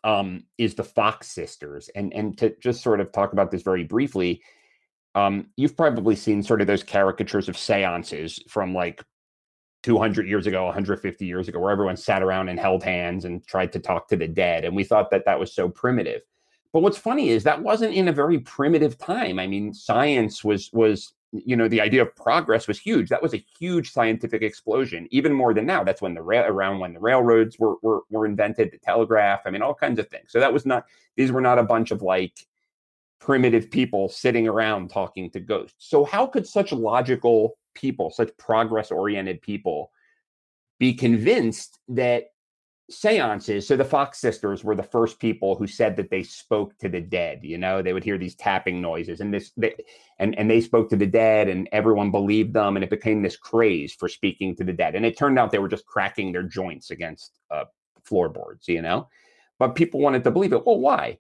um, 0.03 0.43
is 0.57 0.75
the 0.75 0.83
Fox 0.83 1.27
sisters, 1.27 1.89
and 1.95 2.13
and 2.13 2.38
to 2.38 2.55
just 2.59 2.83
sort 2.83 2.99
of 2.99 3.12
talk 3.12 3.33
about 3.33 3.51
this 3.51 3.62
very 3.62 3.83
briefly. 3.83 4.41
Um, 5.15 5.49
you've 5.57 5.77
probably 5.77 6.15
seen 6.15 6.41
sort 6.41 6.62
of 6.62 6.67
those 6.67 6.81
caricatures 6.81 7.47
of 7.47 7.55
seances 7.55 8.39
from 8.47 8.73
like 8.73 9.03
200 9.83 10.27
years 10.27 10.47
ago, 10.47 10.65
150 10.65 11.25
years 11.25 11.47
ago, 11.47 11.59
where 11.59 11.71
everyone 11.71 11.97
sat 11.97 12.23
around 12.23 12.49
and 12.49 12.59
held 12.59 12.83
hands 12.83 13.25
and 13.25 13.45
tried 13.45 13.71
to 13.73 13.79
talk 13.79 14.07
to 14.07 14.15
the 14.15 14.27
dead. 14.27 14.65
And 14.65 14.75
we 14.75 14.83
thought 14.83 15.12
that 15.12 15.25
that 15.25 15.39
was 15.39 15.53
so 15.53 15.69
primitive. 15.69 16.21
But 16.71 16.81
what's 16.81 16.97
funny 16.97 17.29
is 17.29 17.43
that 17.43 17.62
wasn't 17.62 17.93
in 17.93 18.07
a 18.07 18.13
very 18.13 18.39
primitive 18.39 18.97
time. 18.97 19.38
I 19.38 19.45
mean, 19.45 19.73
science 19.73 20.43
was 20.43 20.71
was 20.73 21.13
you 21.33 21.55
know 21.55 21.67
the 21.67 21.81
idea 21.81 22.01
of 22.01 22.15
progress 22.15 22.67
was 22.67 22.79
huge. 22.79 23.09
That 23.09 23.23
was 23.23 23.33
a 23.33 23.43
huge 23.59 23.91
scientific 23.91 24.43
explosion, 24.43 25.07
even 25.09 25.33
more 25.33 25.53
than 25.53 25.65
now. 25.65 25.83
That's 25.83 26.01
when 26.01 26.13
the 26.13 26.21
rail 26.21 26.45
around 26.45 26.79
when 26.79 26.93
the 26.93 26.99
railroads 26.99 27.57
were, 27.57 27.75
were 27.81 28.01
were 28.09 28.25
invented, 28.25 28.71
the 28.71 28.77
telegraph. 28.77 29.41
I 29.45 29.49
mean, 29.49 29.63
all 29.63 29.73
kinds 29.73 29.99
of 29.99 30.07
things. 30.09 30.31
So 30.31 30.39
that 30.39 30.53
was 30.53 30.65
not 30.65 30.85
these 31.17 31.31
were 31.31 31.41
not 31.41 31.59
a 31.59 31.63
bunch 31.63 31.91
of 31.91 32.01
like 32.01 32.45
primitive 33.19 33.71
people 33.71 34.09
sitting 34.09 34.47
around 34.47 34.89
talking 34.89 35.29
to 35.31 35.39
ghosts. 35.39 35.87
So 35.89 36.05
how 36.05 36.27
could 36.27 36.45
such 36.45 36.71
logical 36.71 37.57
people, 37.73 38.11
such 38.11 38.35
progress 38.37 38.91
oriented 38.91 39.41
people, 39.41 39.91
be 40.77 40.93
convinced 40.93 41.79
that 41.87 42.32
seances. 42.89 43.67
So 43.67 43.75
the 43.75 43.85
Fox 43.85 44.19
sisters 44.19 44.63
were 44.63 44.75
the 44.75 44.83
first 44.83 45.19
people 45.19 45.55
who 45.55 45.67
said 45.67 45.95
that 45.95 46.09
they 46.09 46.23
spoke 46.23 46.77
to 46.79 46.89
the 46.89 47.01
dead. 47.01 47.39
You 47.43 47.57
know, 47.57 47.81
they 47.81 47.93
would 47.93 48.03
hear 48.03 48.17
these 48.17 48.35
tapping 48.35 48.81
noises, 48.81 49.21
and 49.21 49.33
this, 49.33 49.51
they, 49.55 49.75
and 50.19 50.37
and 50.37 50.49
they 50.49 50.61
spoke 50.61 50.89
to 50.89 50.95
the 50.95 51.05
dead, 51.05 51.47
and 51.47 51.69
everyone 51.71 52.11
believed 52.11 52.53
them, 52.53 52.75
and 52.75 52.83
it 52.83 52.89
became 52.89 53.21
this 53.21 53.37
craze 53.37 53.93
for 53.93 54.07
speaking 54.07 54.55
to 54.57 54.63
the 54.63 54.73
dead. 54.73 54.95
And 54.95 55.05
it 55.05 55.17
turned 55.17 55.39
out 55.39 55.51
they 55.51 55.59
were 55.59 55.67
just 55.67 55.85
cracking 55.85 56.31
their 56.31 56.43
joints 56.43 56.91
against 56.91 57.39
uh, 57.51 57.65
floorboards. 58.03 58.67
You 58.67 58.81
know, 58.81 59.07
but 59.59 59.75
people 59.75 59.99
wanted 59.99 60.23
to 60.25 60.31
believe 60.31 60.53
it. 60.53 60.65
Well, 60.65 60.79
why? 60.79 61.19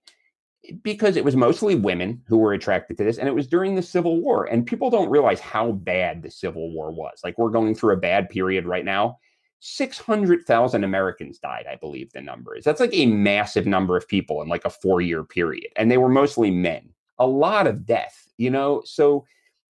Because 0.81 1.17
it 1.17 1.25
was 1.25 1.35
mostly 1.35 1.75
women 1.75 2.21
who 2.27 2.37
were 2.37 2.53
attracted 2.53 2.97
to 2.97 3.03
this, 3.03 3.17
and 3.17 3.27
it 3.27 3.35
was 3.35 3.47
during 3.47 3.75
the 3.75 3.81
Civil 3.81 4.21
War. 4.21 4.45
And 4.45 4.65
people 4.65 4.89
don't 4.89 5.09
realize 5.09 5.39
how 5.39 5.71
bad 5.71 6.21
the 6.21 6.31
Civil 6.31 6.73
War 6.73 6.91
was. 6.91 7.19
Like 7.23 7.37
we're 7.37 7.49
going 7.49 7.75
through 7.75 7.93
a 7.93 7.97
bad 7.97 8.29
period 8.29 8.65
right 8.65 8.85
now 8.85 9.17
600,000 9.65 10.83
Americans 10.83 11.39
died, 11.39 11.67
I 11.71 11.77
believe 11.77 12.11
the 12.11 12.19
number 12.19 12.53
is. 12.53 12.65
That's 12.65 12.81
like 12.81 12.93
a 12.93 13.05
massive 13.05 13.65
number 13.65 13.95
of 13.95 14.05
people 14.05 14.41
in 14.41 14.49
like 14.49 14.65
a 14.65 14.69
four 14.69 14.99
year 14.99 15.23
period. 15.23 15.71
And 15.77 15.89
they 15.89 15.97
were 15.97 16.09
mostly 16.09 16.51
men. 16.51 16.89
A 17.19 17.25
lot 17.25 17.65
of 17.65 17.85
death, 17.85 18.27
you 18.37 18.49
know? 18.49 18.81
So 18.83 19.25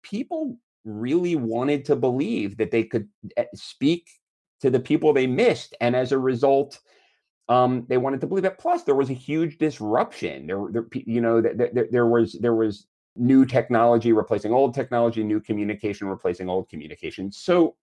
people 0.04 0.56
really 0.84 1.34
wanted 1.34 1.84
to 1.86 1.96
believe 1.96 2.56
that 2.58 2.70
they 2.70 2.84
could 2.84 3.08
eh, 3.36 3.46
speak 3.56 4.08
to 4.60 4.70
the 4.70 4.78
people 4.78 5.12
they 5.12 5.26
missed. 5.26 5.74
And 5.80 5.96
as 5.96 6.12
a 6.12 6.18
result, 6.18 6.78
um, 7.48 7.84
they 7.88 7.98
wanted 7.98 8.20
to 8.20 8.28
believe 8.28 8.44
it. 8.44 8.58
Plus, 8.58 8.84
there 8.84 8.94
was 8.94 9.10
a 9.10 9.14
huge 9.14 9.58
disruption. 9.58 10.46
There, 10.46 10.66
there 10.70 10.86
you 10.92 11.20
know, 11.20 11.40
there, 11.40 11.68
there, 11.72 11.88
there 11.90 12.06
was 12.06 12.34
there 12.34 12.54
was 12.54 12.86
new 13.16 13.44
technology 13.44 14.12
replacing 14.12 14.52
old 14.52 14.72
technology, 14.72 15.24
new 15.24 15.40
communication 15.40 16.06
replacing 16.06 16.48
old 16.48 16.68
communication. 16.68 17.32
So 17.32 17.74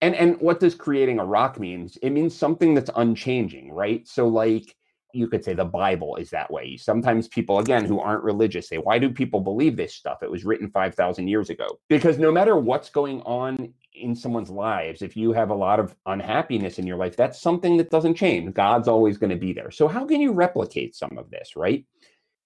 and 0.00 0.14
and 0.14 0.40
what 0.40 0.60
does 0.60 0.74
creating 0.74 1.18
a 1.18 1.24
rock 1.24 1.58
means? 1.58 1.96
It 2.02 2.10
means 2.10 2.36
something 2.36 2.74
that's 2.74 2.90
unchanging 2.96 3.72
right? 3.72 4.06
So 4.06 4.28
like 4.28 4.76
you 5.12 5.28
could 5.28 5.44
say 5.44 5.54
the 5.54 5.64
bible 5.64 6.16
is 6.16 6.30
that 6.30 6.50
way. 6.50 6.76
Sometimes 6.76 7.28
people 7.28 7.58
again 7.58 7.84
who 7.84 8.00
aren't 8.00 8.22
religious 8.24 8.68
say 8.68 8.76
why 8.78 8.98
do 8.98 9.10
people 9.10 9.40
believe 9.40 9.76
this 9.76 9.94
stuff? 9.94 10.22
It 10.22 10.30
was 10.30 10.44
written 10.44 10.70
5000 10.70 11.28
years 11.28 11.50
ago. 11.50 11.66
Because 11.88 12.18
no 12.18 12.30
matter 12.30 12.56
what's 12.56 12.90
going 12.90 13.22
on 13.22 13.72
in 13.94 14.14
someone's 14.14 14.50
lives 14.50 15.00
if 15.02 15.16
you 15.16 15.32
have 15.32 15.50
a 15.50 15.54
lot 15.54 15.80
of 15.80 15.96
unhappiness 16.04 16.78
in 16.78 16.86
your 16.86 16.98
life 16.98 17.16
that's 17.16 17.40
something 17.40 17.76
that 17.78 17.90
doesn't 17.90 18.14
change. 18.14 18.52
God's 18.52 18.88
always 18.88 19.16
going 19.16 19.30
to 19.30 19.36
be 19.36 19.52
there. 19.52 19.70
So 19.70 19.88
how 19.88 20.04
can 20.04 20.20
you 20.20 20.32
replicate 20.32 20.94
some 20.94 21.16
of 21.16 21.30
this 21.30 21.56
right? 21.56 21.84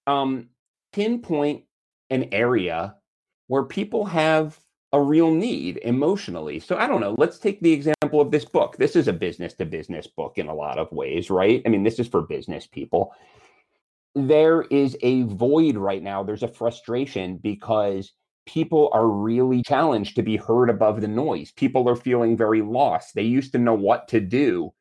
Um 0.07 0.51
pinpoint 0.93 1.65
an 2.11 2.29
area 2.33 2.97
where 3.47 3.65
people 3.65 4.05
have 4.05 4.59
a 4.93 5.01
real 5.01 5.31
need 5.31 5.79
emotionally. 5.79 6.59
So 6.59 6.77
I 6.77 6.87
don't 6.87 7.01
know. 7.01 7.15
Let's 7.17 7.39
take 7.39 7.61
the 7.61 7.73
example 7.73 8.21
of 8.21 8.31
this 8.31 8.45
book. 8.45 8.77
This 8.77 8.97
is 8.97 9.09
a 9.09 9.13
business 9.13 9.55
to 9.55 9.65
business 9.65 10.07
book 10.07 10.37
in 10.37 10.49
a 10.49 10.55
lot 10.55 10.79
of 10.79 10.91
ways, 10.91 11.31
right? 11.31 11.63
I 11.65 11.69
mean, 11.69 11.85
this 11.85 11.99
is 11.99 12.09
for 12.09 12.23
business 12.23 12.67
people. 12.67 13.15
There 14.17 14.63
is 14.63 14.97
a 15.03 15.23
void 15.23 15.77
right 15.77 16.03
now. 16.03 16.25
There's 16.25 16.43
a 16.43 16.49
frustration 16.49 17.37
because 17.37 18.13
people 18.47 18.91
are 18.93 19.07
really 19.07 19.63
challenged 19.63 20.17
to 20.17 20.23
be 20.23 20.37
heard 20.37 20.69
above 20.69 21.01
the 21.01 21.09
noise. 21.09 21.53
People 21.53 21.89
are 21.89 21.95
feeling 21.95 22.37
very 22.37 22.63
lost. 22.63 23.15
They 23.15 23.23
used 23.23 23.53
to 23.53 23.59
know 23.59 23.75
what 23.75 24.09
to 24.09 24.21
do 24.21 24.73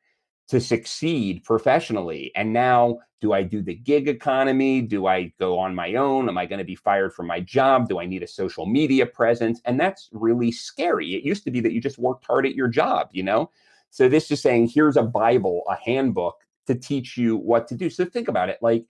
to 0.50 0.60
succeed 0.60 1.44
professionally. 1.44 2.32
And 2.34 2.52
now, 2.52 2.98
do 3.20 3.32
I 3.32 3.44
do 3.44 3.62
the 3.62 3.74
gig 3.74 4.08
economy? 4.08 4.80
Do 4.80 5.06
I 5.06 5.32
go 5.38 5.56
on 5.58 5.74
my 5.76 5.94
own? 5.94 6.28
Am 6.28 6.36
I 6.36 6.44
going 6.44 6.58
to 6.58 6.64
be 6.64 6.74
fired 6.74 7.12
from 7.12 7.28
my 7.28 7.38
job? 7.38 7.88
Do 7.88 8.00
I 8.00 8.06
need 8.06 8.24
a 8.24 8.26
social 8.26 8.66
media 8.66 9.06
presence? 9.06 9.60
And 9.64 9.78
that's 9.78 10.08
really 10.12 10.50
scary. 10.50 11.14
It 11.14 11.22
used 11.22 11.44
to 11.44 11.52
be 11.52 11.60
that 11.60 11.72
you 11.72 11.80
just 11.80 11.98
worked 11.98 12.26
hard 12.26 12.46
at 12.46 12.56
your 12.56 12.66
job, 12.66 13.10
you 13.12 13.22
know? 13.22 13.50
So 13.90 14.08
this 14.08 14.30
is 14.32 14.42
saying 14.42 14.70
here's 14.74 14.96
a 14.96 15.02
Bible, 15.02 15.62
a 15.68 15.76
handbook 15.76 16.36
to 16.66 16.74
teach 16.74 17.16
you 17.16 17.36
what 17.36 17.68
to 17.68 17.76
do. 17.76 17.88
So 17.88 18.04
think 18.04 18.26
about 18.26 18.48
it 18.48 18.58
like 18.60 18.86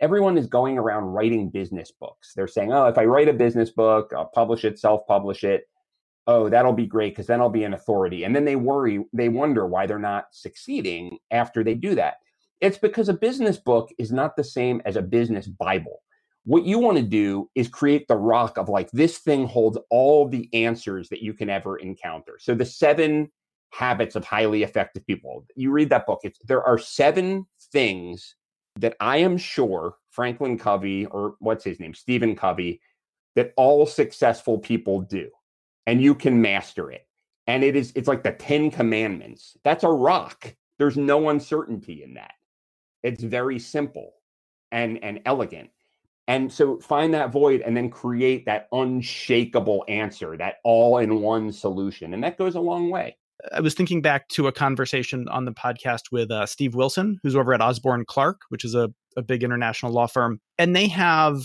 everyone 0.00 0.38
is 0.38 0.46
going 0.46 0.78
around 0.78 1.04
writing 1.04 1.50
business 1.50 1.90
books. 1.90 2.32
They're 2.34 2.48
saying, 2.48 2.72
oh, 2.72 2.86
if 2.86 2.96
I 2.96 3.04
write 3.04 3.28
a 3.28 3.34
business 3.34 3.70
book, 3.70 4.12
I'll 4.16 4.26
publish 4.26 4.64
it, 4.64 4.78
self 4.78 5.06
publish 5.06 5.44
it 5.44 5.68
oh, 6.26 6.48
that'll 6.48 6.72
be 6.72 6.86
great 6.86 7.12
because 7.12 7.26
then 7.26 7.40
I'll 7.40 7.48
be 7.48 7.64
an 7.64 7.74
authority. 7.74 8.24
And 8.24 8.34
then 8.34 8.44
they 8.44 8.56
worry, 8.56 9.04
they 9.12 9.28
wonder 9.28 9.66
why 9.66 9.86
they're 9.86 9.98
not 9.98 10.26
succeeding 10.32 11.18
after 11.30 11.64
they 11.64 11.74
do 11.74 11.94
that. 11.96 12.16
It's 12.60 12.78
because 12.78 13.08
a 13.08 13.14
business 13.14 13.56
book 13.56 13.90
is 13.98 14.12
not 14.12 14.36
the 14.36 14.44
same 14.44 14.80
as 14.84 14.96
a 14.96 15.02
business 15.02 15.48
Bible. 15.48 16.02
What 16.44 16.64
you 16.64 16.78
want 16.78 16.96
to 16.96 17.02
do 17.02 17.50
is 17.54 17.68
create 17.68 18.06
the 18.08 18.16
rock 18.16 18.56
of 18.56 18.68
like, 18.68 18.90
this 18.92 19.18
thing 19.18 19.46
holds 19.46 19.78
all 19.90 20.28
the 20.28 20.48
answers 20.52 21.08
that 21.08 21.22
you 21.22 21.34
can 21.34 21.50
ever 21.50 21.76
encounter. 21.78 22.38
So 22.38 22.54
the 22.54 22.64
seven 22.64 23.30
habits 23.72 24.14
of 24.16 24.24
highly 24.24 24.62
effective 24.62 25.06
people. 25.06 25.44
You 25.56 25.70
read 25.72 25.90
that 25.90 26.06
book. 26.06 26.20
It's 26.22 26.38
there 26.44 26.62
are 26.62 26.78
seven 26.78 27.46
things 27.72 28.36
that 28.76 28.96
I 29.00 29.18
am 29.18 29.36
sure 29.36 29.96
Franklin 30.10 30.58
Covey 30.58 31.06
or 31.06 31.34
what's 31.40 31.64
his 31.64 31.80
name, 31.80 31.94
Stephen 31.94 32.36
Covey, 32.36 32.80
that 33.34 33.52
all 33.56 33.86
successful 33.86 34.58
people 34.58 35.00
do, 35.00 35.30
and 35.86 36.02
you 36.02 36.14
can 36.14 36.40
master 36.40 36.90
it. 36.90 37.06
And 37.46 37.64
it 37.64 37.76
is 37.76 37.92
it's 37.96 38.08
like 38.08 38.22
the 38.22 38.32
Ten 38.32 38.70
Commandments. 38.70 39.56
That's 39.64 39.84
a 39.84 39.88
rock. 39.88 40.54
There's 40.78 40.96
no 40.96 41.28
uncertainty 41.28 42.02
in 42.02 42.14
that. 42.14 42.34
It's 43.02 43.22
very 43.22 43.58
simple 43.58 44.14
and 44.70 45.02
and 45.02 45.20
elegant. 45.26 45.70
And 46.28 46.52
so 46.52 46.78
find 46.78 47.12
that 47.14 47.32
void 47.32 47.62
and 47.62 47.76
then 47.76 47.90
create 47.90 48.46
that 48.46 48.68
unshakable 48.72 49.84
answer, 49.88 50.36
that 50.36 50.56
all 50.62 50.98
in 50.98 51.20
one 51.20 51.52
solution. 51.52 52.14
And 52.14 52.22
that 52.22 52.38
goes 52.38 52.54
a 52.54 52.60
long 52.60 52.90
way. 52.90 53.16
I 53.52 53.60
was 53.60 53.74
thinking 53.74 54.02
back 54.02 54.28
to 54.28 54.46
a 54.46 54.52
conversation 54.52 55.26
on 55.28 55.46
the 55.46 55.52
podcast 55.52 56.12
with 56.12 56.30
uh, 56.30 56.46
Steve 56.46 56.76
Wilson, 56.76 57.18
who's 57.24 57.34
over 57.34 57.52
at 57.52 57.60
Osborne 57.60 58.04
Clarke, 58.06 58.42
which 58.50 58.64
is 58.64 58.76
a, 58.76 58.92
a 59.16 59.22
big 59.22 59.42
international 59.42 59.90
law 59.90 60.06
firm. 60.06 60.40
And 60.58 60.76
they 60.76 60.86
have, 60.86 61.44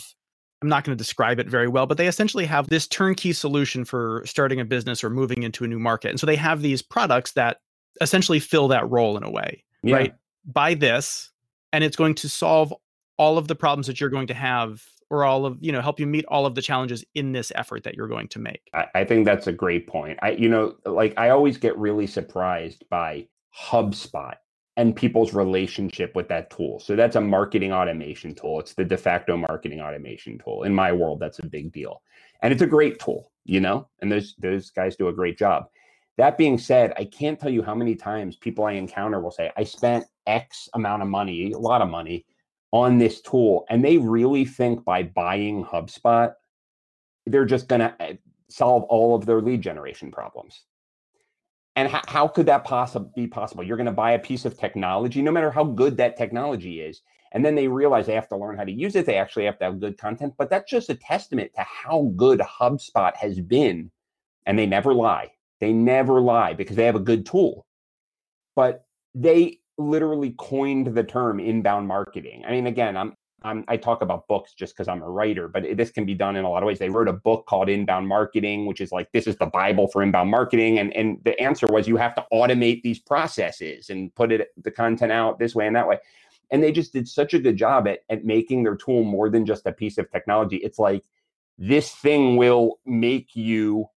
I'm 0.61 0.69
not 0.69 0.83
going 0.83 0.97
to 0.97 1.01
describe 1.01 1.39
it 1.39 1.47
very 1.47 1.67
well, 1.67 1.85
but 1.85 1.97
they 1.97 2.07
essentially 2.07 2.45
have 2.45 2.67
this 2.67 2.87
turnkey 2.87 3.31
solution 3.31 3.85
for 3.85 4.23
starting 4.25 4.59
a 4.59 4.65
business 4.65 5.03
or 5.03 5.09
moving 5.09 5.43
into 5.43 5.63
a 5.63 5.67
new 5.67 5.79
market. 5.79 6.09
And 6.09 6.19
so 6.19 6.25
they 6.25 6.35
have 6.35 6.61
these 6.61 6.81
products 6.81 7.33
that 7.33 7.57
essentially 8.01 8.39
fill 8.39 8.67
that 8.69 8.89
role 8.89 9.17
in 9.17 9.23
a 9.23 9.29
way, 9.29 9.63
yeah. 9.83 9.95
right? 9.95 10.13
Buy 10.45 10.73
this, 10.73 11.31
and 11.73 11.83
it's 11.83 11.95
going 11.95 12.15
to 12.15 12.29
solve 12.29 12.73
all 13.17 13.37
of 13.37 13.47
the 13.47 13.55
problems 13.55 13.87
that 13.87 13.99
you're 13.99 14.09
going 14.09 14.27
to 14.27 14.33
have 14.33 14.83
or 15.09 15.23
all 15.23 15.45
of 15.45 15.57
you 15.61 15.71
know 15.71 15.81
help 15.81 15.99
you 15.99 16.07
meet 16.07 16.25
all 16.25 16.45
of 16.45 16.55
the 16.55 16.61
challenges 16.61 17.03
in 17.15 17.31
this 17.31 17.51
effort 17.55 17.83
that 17.83 17.95
you're 17.95 18.07
going 18.07 18.27
to 18.27 18.39
make 18.39 18.69
I, 18.73 18.85
I, 18.95 19.05
think 19.05 19.25
that's 19.25 19.47
a 19.47 19.53
great 19.53 19.87
point 19.87 20.19
i 20.21 20.31
you 20.31 20.49
know 20.49 20.75
like 20.85 21.13
i 21.17 21.29
always 21.29 21.57
get 21.57 21.77
really 21.77 22.07
surprised 22.07 22.83
by 22.89 23.27
HubSpot 23.57 24.35
and 24.77 24.95
people's 24.95 25.33
relationship 25.33 26.15
with 26.15 26.29
that 26.29 26.49
tool. 26.49 26.79
So 26.79 26.95
that's 26.95 27.15
a 27.15 27.21
marketing 27.21 27.73
automation 27.73 28.33
tool. 28.33 28.59
It's 28.59 28.73
the 28.73 28.85
de 28.85 28.97
facto 28.97 29.35
marketing 29.35 29.81
automation 29.81 30.37
tool. 30.37 30.63
In 30.63 30.73
my 30.73 30.91
world 30.93 31.19
that's 31.19 31.39
a 31.39 31.45
big 31.45 31.73
deal. 31.73 32.01
And 32.41 32.53
it's 32.53 32.61
a 32.61 32.67
great 32.67 32.99
tool 32.99 33.31
you 33.47 33.61
know 33.61 33.87
and 34.01 34.11
those 34.11 34.35
those 34.37 34.69
guys 34.69 34.95
do 34.95 35.07
a 35.07 35.13
great 35.13 35.37
job. 35.37 35.65
That 36.17 36.37
being 36.37 36.57
said 36.57 36.93
i 36.97 37.05
can't 37.05 37.39
tell 37.39 37.51
you 37.51 37.61
how 37.61 37.75
many 37.75 37.95
times 37.95 38.35
people 38.35 38.65
i 38.65 38.71
encounter 38.71 39.19
will 39.19 39.31
say 39.31 39.51
i 39.55 39.63
spent 39.63 40.05
x 40.25 40.67
amount 40.73 41.03
of 41.03 41.07
money 41.07 41.51
a 41.51 41.59
lot 41.59 41.81
of 41.81 41.89
money 41.89 42.25
on 42.71 42.97
this 42.97 43.21
tool 43.21 43.65
and 43.69 43.85
they 43.85 43.97
really 43.97 44.43
think 44.43 44.83
by 44.83 45.03
buying 45.03 45.63
HubSpot 45.63 46.33
they're 47.27 47.45
just 47.45 47.67
going 47.67 47.81
to 47.81 47.93
eh, 47.99 48.15
solve 48.49 48.83
all 48.83 49.15
of 49.15 49.25
their 49.25 49.41
lead 49.41 49.61
generation 49.61 50.11
problems. 50.11 50.63
And 51.77 51.87
how, 51.87 52.01
how 52.07 52.27
could 52.27 52.47
that 52.47 52.63
possibly 52.63 53.11
be 53.15 53.27
possible? 53.27 53.63
You're 53.63 53.77
going 53.77 53.85
to 53.85 53.91
buy 53.91 54.13
a 54.13 54.19
piece 54.19 54.45
of 54.45 54.57
technology, 54.57 55.21
no 55.21 55.31
matter 55.31 55.51
how 55.51 55.63
good 55.63 55.95
that 55.97 56.17
technology 56.17 56.81
is, 56.81 57.03
and 57.33 57.45
then 57.45 57.53
they 57.53 57.67
realize 57.67 58.07
they 58.07 58.15
have 58.15 58.27
to 58.29 58.35
learn 58.35 58.57
how 58.57 58.63
to 58.63 58.71
use 58.71 58.95
it. 58.95 59.05
They 59.05 59.17
actually 59.17 59.45
have 59.45 59.59
to 59.59 59.65
have 59.65 59.79
good 59.79 59.95
content, 59.95 60.33
but 60.39 60.49
that's 60.49 60.71
just 60.71 60.89
a 60.89 60.95
testament 60.95 61.51
to 61.55 61.61
how 61.61 62.11
good 62.15 62.39
HubSpot 62.39 63.15
has 63.15 63.39
been. 63.39 63.91
And 64.47 64.57
they 64.57 64.65
never 64.65 64.91
lie. 64.91 65.33
They 65.59 65.71
never 65.71 66.19
lie 66.19 66.53
because 66.53 66.77
they 66.77 66.85
have 66.85 66.95
a 66.95 66.99
good 66.99 67.27
tool. 67.27 67.67
But 68.55 68.85
they 69.13 69.59
literally 69.77 70.33
coined 70.39 70.87
the 70.87 71.03
term 71.03 71.39
inbound 71.39 71.87
marketing. 71.87 72.43
I 72.47 72.51
mean, 72.51 72.65
again, 72.65 72.97
I'm, 72.97 73.13
I'm 73.43 73.63
i 73.67 73.77
talk 73.77 74.01
about 74.01 74.27
books 74.27 74.53
just 74.53 74.73
because 74.73 74.87
I'm 74.87 75.03
a 75.03 75.09
writer, 75.09 75.47
but 75.47 75.63
this 75.77 75.91
can 75.91 76.05
be 76.05 76.15
done 76.15 76.35
in 76.35 76.45
a 76.45 76.49
lot 76.49 76.63
of 76.63 76.67
ways. 76.67 76.79
They 76.79 76.89
wrote 76.89 77.07
a 77.07 77.13
book 77.13 77.45
called 77.45 77.69
Inbound 77.69 78.07
Marketing, 78.07 78.65
which 78.65 78.81
is 78.81 78.91
like 78.91 79.11
this 79.11 79.27
is 79.27 79.35
the 79.37 79.45
Bible 79.45 79.87
for 79.87 80.01
inbound 80.01 80.31
marketing, 80.31 80.79
and 80.79 80.95
and 80.95 81.19
the 81.23 81.39
answer 81.39 81.67
was 81.67 81.87
you 81.87 81.97
have 81.97 82.15
to 82.15 82.25
automate 82.33 82.81
these 82.81 82.99
processes 82.99 83.89
and 83.89 84.13
put 84.15 84.31
it 84.31 84.49
the 84.63 84.71
content 84.71 85.11
out 85.11 85.37
this 85.39 85.53
way 85.53 85.67
and 85.67 85.75
that 85.75 85.87
way. 85.87 85.99
And 86.49 86.63
they 86.63 86.71
just 86.71 86.93
did 86.93 87.07
such 87.07 87.33
a 87.33 87.39
good 87.39 87.57
job 87.57 87.87
at 87.87 87.99
at 88.09 88.25
making 88.25 88.63
their 88.63 88.75
tool 88.75 89.03
more 89.03 89.29
than 89.29 89.45
just 89.45 89.67
a 89.67 89.71
piece 89.71 89.97
of 89.97 90.09
technology. 90.11 90.57
It's 90.57 90.79
like 90.79 91.03
this 91.57 91.91
thing 91.91 92.37
will 92.37 92.79
make 92.85 93.35
you 93.35 93.87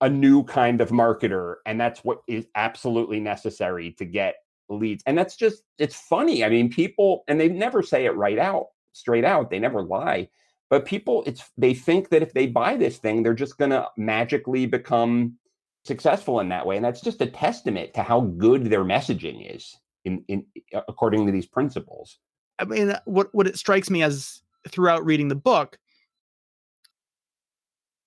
a 0.00 0.08
new 0.08 0.42
kind 0.44 0.80
of 0.80 0.90
marketer 0.90 1.56
and 1.66 1.80
that's 1.80 2.00
what 2.04 2.18
is 2.28 2.46
absolutely 2.54 3.20
necessary 3.20 3.92
to 3.92 4.04
get 4.04 4.43
leads. 4.68 5.02
And 5.06 5.16
that's 5.16 5.36
just, 5.36 5.62
it's 5.78 5.96
funny. 5.96 6.44
I 6.44 6.48
mean, 6.48 6.70
people, 6.70 7.24
and 7.28 7.40
they 7.40 7.48
never 7.48 7.82
say 7.82 8.06
it 8.06 8.16
right 8.16 8.38
out, 8.38 8.66
straight 8.92 9.24
out, 9.24 9.50
they 9.50 9.58
never 9.58 9.82
lie. 9.82 10.28
But 10.70 10.86
people, 10.86 11.22
it's 11.26 11.50
they 11.56 11.74
think 11.74 12.08
that 12.08 12.22
if 12.22 12.32
they 12.32 12.46
buy 12.46 12.76
this 12.76 12.98
thing, 12.98 13.22
they're 13.22 13.34
just 13.34 13.58
going 13.58 13.70
to 13.70 13.88
magically 13.96 14.66
become 14.66 15.36
successful 15.84 16.40
in 16.40 16.48
that 16.48 16.66
way. 16.66 16.76
And 16.76 16.84
that's 16.84 17.02
just 17.02 17.20
a 17.20 17.26
testament 17.26 17.94
to 17.94 18.02
how 18.02 18.22
good 18.22 18.66
their 18.66 18.84
messaging 18.84 19.54
is 19.54 19.76
in, 20.04 20.24
in 20.28 20.46
according 20.72 21.26
to 21.26 21.32
these 21.32 21.46
principles. 21.46 22.18
I 22.58 22.64
mean, 22.64 22.94
what, 23.04 23.34
what 23.34 23.46
it 23.46 23.58
strikes 23.58 23.90
me 23.90 24.02
as 24.02 24.40
throughout 24.68 25.04
reading 25.04 25.28
the 25.28 25.34
book 25.34 25.78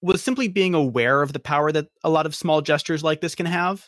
was 0.02 0.24
simply 0.24 0.48
being 0.48 0.74
aware 0.74 1.22
of 1.22 1.34
the 1.34 1.40
power 1.40 1.72
that 1.72 1.88
a 2.04 2.10
lot 2.10 2.26
of 2.26 2.36
small 2.36 2.62
gestures 2.62 3.04
like 3.04 3.22
this 3.22 3.36
can 3.36 3.46
have 3.46 3.88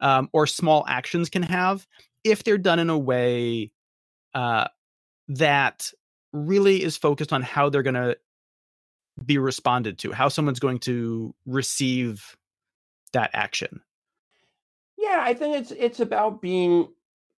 um, 0.00 0.28
or 0.32 0.46
small 0.46 0.84
actions 0.88 1.28
can 1.28 1.42
have 1.42 1.86
if 2.24 2.44
they're 2.44 2.58
done 2.58 2.78
in 2.78 2.90
a 2.90 2.98
way 2.98 3.72
uh, 4.34 4.68
that 5.28 5.90
really 6.32 6.82
is 6.82 6.96
focused 6.96 7.32
on 7.32 7.42
how 7.42 7.68
they're 7.68 7.82
going 7.82 7.94
to 7.94 8.16
be 9.24 9.38
responded 9.38 9.98
to, 9.98 10.12
how 10.12 10.28
someone's 10.28 10.60
going 10.60 10.78
to 10.80 11.34
receive 11.46 12.36
that 13.12 13.30
action. 13.32 13.80
Yeah, 14.96 15.20
I 15.22 15.34
think 15.34 15.56
it's 15.56 15.70
it's 15.72 16.00
about 16.00 16.42
being 16.42 16.88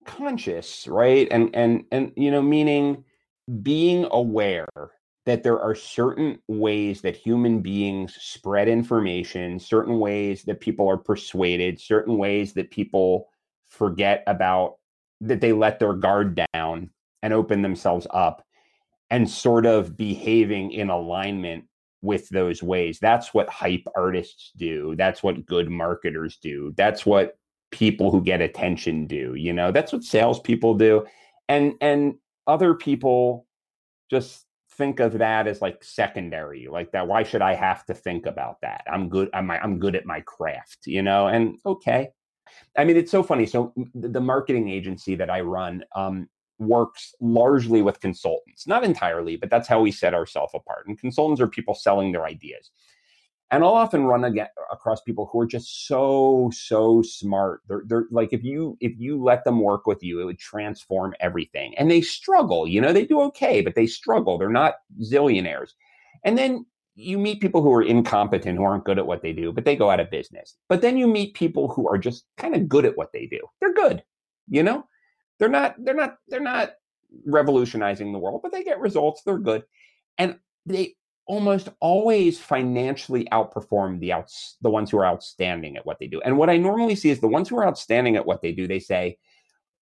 conscious, 0.05 0.87
right? 0.89 1.29
And 1.31 1.55
and 1.55 1.85
and 1.93 2.13
you 2.17 2.31
know, 2.31 2.43
meaning 2.43 3.05
being 3.63 4.07
aware 4.11 4.67
that 5.27 5.43
there 5.43 5.61
are 5.61 5.75
certain 5.75 6.39
ways 6.49 7.03
that 7.03 7.17
human 7.17 7.61
beings 7.61 8.17
spread 8.19 8.69
information, 8.69 9.59
certain 9.59 9.99
ways 9.99 10.45
that 10.45 10.61
people 10.61 10.89
are 10.89 10.97
persuaded, 10.97 11.81
certain 11.81 12.17
ways 12.17 12.55
that 12.55 12.71
people 12.71 13.29
forget 13.71 14.23
about 14.27 14.77
that 15.21 15.41
they 15.41 15.53
let 15.53 15.79
their 15.79 15.95
guard 15.95 16.41
down 16.53 16.91
and 17.23 17.33
open 17.33 17.63
themselves 17.63 18.07
up 18.11 18.45
and 19.11 19.29
sort 19.29 19.67
of 19.67 19.97
behaving 19.97 20.73
in 20.73 20.89
alignment 20.89 21.65
with 22.03 22.29
those 22.31 22.63
ways. 22.63 22.99
That's 23.01 23.35
what 23.35 23.49
hype 23.49 23.87
artists 23.97 24.53
do. 24.57 24.95
That's 24.97 25.23
what 25.23 25.45
good 25.47 25.71
marketers 25.71 26.39
do. 26.41 26.73
That's 26.77 27.05
what 27.05 27.37
people 27.71 28.11
who 28.11 28.23
get 28.23 28.41
attention 28.41 29.07
do. 29.07 29.35
You 29.35 29.53
know, 29.53 29.71
that's 29.71 29.93
what 29.93 30.05
salespeople 30.05 30.75
do. 30.75 31.07
And 31.49 31.75
and 31.81 32.15
other 32.47 32.75
people 32.75 33.47
just 34.11 34.47
think 34.73 35.01
of 35.01 35.19
that 35.19 35.47
as 35.47 35.61
like 35.61 35.85
secondary, 35.85 36.69
like 36.69 36.93
that. 36.93 37.07
Why 37.07 37.23
should 37.23 37.43
I 37.43 37.55
have 37.55 37.85
to 37.87 37.95
think 37.95 38.27
about 38.27 38.61
that? 38.63 38.85
I'm 38.91 39.09
good. 39.09 39.29
I'm 39.35 39.51
I'm 39.51 39.79
good 39.79 39.97
at 39.97 40.07
my 40.07 40.21
craft, 40.23 40.87
you 40.87 41.03
know. 41.03 41.27
And 41.27 41.59
okay, 41.67 42.11
I 42.77 42.85
mean, 42.85 42.97
it's 42.97 43.11
so 43.11 43.23
funny. 43.23 43.47
So 43.47 43.73
the 43.95 44.21
marketing 44.21 44.69
agency 44.69 45.15
that 45.17 45.31
I 45.31 45.41
run 45.41 45.85
um, 45.95 46.29
works 46.59 47.15
largely 47.21 47.83
with 47.83 48.01
consultants, 48.01 48.67
not 48.67 48.85
entirely, 48.85 49.37
but 49.37 49.51
that's 49.51 49.67
how 49.69 49.81
we 49.81 49.91
set 49.91 50.15
ourselves 50.15 50.53
apart. 50.55 50.87
And 50.87 50.99
consultants 50.99 51.41
are 51.41 51.49
people 51.49 51.75
selling 51.75 52.13
their 52.13 52.27
ideas. 52.27 52.71
And 53.53 53.65
I'll 53.65 53.75
often 53.75 54.05
run 54.05 54.25
again 54.25 54.47
across 54.71 55.01
people 55.01 55.29
who 55.33 55.41
are 55.41 55.47
just 55.47 55.89
so 55.89 56.51
so 56.55 57.03
smart. 57.03 57.63
They're 57.67 57.83
they're 57.87 58.07
like 58.13 58.33
if 58.33 58.45
you 58.45 58.77
if 58.81 58.93
you 58.97 59.21
let 59.21 59.43
them 59.43 59.61
work 59.61 59.87
with 59.87 60.05
you, 60.05 60.21
it 60.21 60.25
would 60.25 60.39
transform 60.39 61.15
everything. 61.19 61.77
And 61.77 61.91
they 61.91 62.01
struggle. 62.01 62.69
You 62.69 62.81
know, 62.81 62.93
they 62.93 63.07
do 63.07 63.21
okay, 63.23 63.61
but 63.61 63.75
they 63.75 63.87
struggle. 63.87 64.39
They're 64.39 64.51
not 64.51 64.75
zillionaires. 65.03 65.73
And 66.23 66.39
then 66.39 66.65
you 66.95 67.19
meet 67.19 67.41
people 67.41 67.63
who 67.63 67.73
are 67.73 67.83
incompetent, 67.83 68.59
who 68.59 68.65
aren't 68.65 68.85
good 68.85 68.99
at 68.99 69.07
what 69.07 69.23
they 69.23 69.33
do, 69.33 69.53
but 69.53 69.65
they 69.65 69.77
go 69.77 69.91
out 69.91 70.01
of 70.01 70.11
business. 70.11 70.57
But 70.69 70.83
then 70.83 70.97
you 70.97 71.07
meet 71.07 71.35
people 71.35 71.69
who 71.69 71.89
are 71.89 71.99
just 71.99 72.25
kind 72.37 72.55
of 72.55 72.69
good 72.69 72.85
at 72.85 72.97
what 72.97 73.13
they 73.13 73.27
do. 73.27 73.41
They're 73.61 73.75
good, 73.75 74.03
you 74.49 74.63
know. 74.63 74.85
They're 75.39 75.49
not. 75.49 75.75
They're 75.79 75.95
not. 75.95 76.19
They're 76.29 76.41
not 76.41 76.73
revolutionizing 77.25 78.13
the 78.13 78.19
world, 78.19 78.41
but 78.43 78.53
they 78.53 78.63
get 78.63 78.79
results. 78.79 79.23
They're 79.23 79.39
good, 79.39 79.65
and 80.19 80.39
they 80.67 80.97
almost 81.27 81.69
always 81.81 82.39
financially 82.39 83.27
outperform 83.33 84.01
the 84.01 84.13
outs 84.13 84.57
the 84.63 84.71
ones 84.71 84.91
who 84.91 84.99
are 84.99 85.07
outstanding 85.07 85.77
at 85.77 85.87
what 85.87 85.99
they 85.99 86.09
do. 86.09 86.21
And 86.23 86.37
what 86.37 86.51
I 86.51 86.57
normally 86.57 86.97
see 86.97 87.09
is 87.09 87.21
the 87.21 87.29
ones 87.29 87.49
who 87.49 87.57
are 87.57 87.67
outstanding 87.67 88.17
at 88.17 88.27
what 88.27 88.43
they 88.43 88.53
do. 88.53 88.67
They 88.67 88.81
say, 88.81 89.17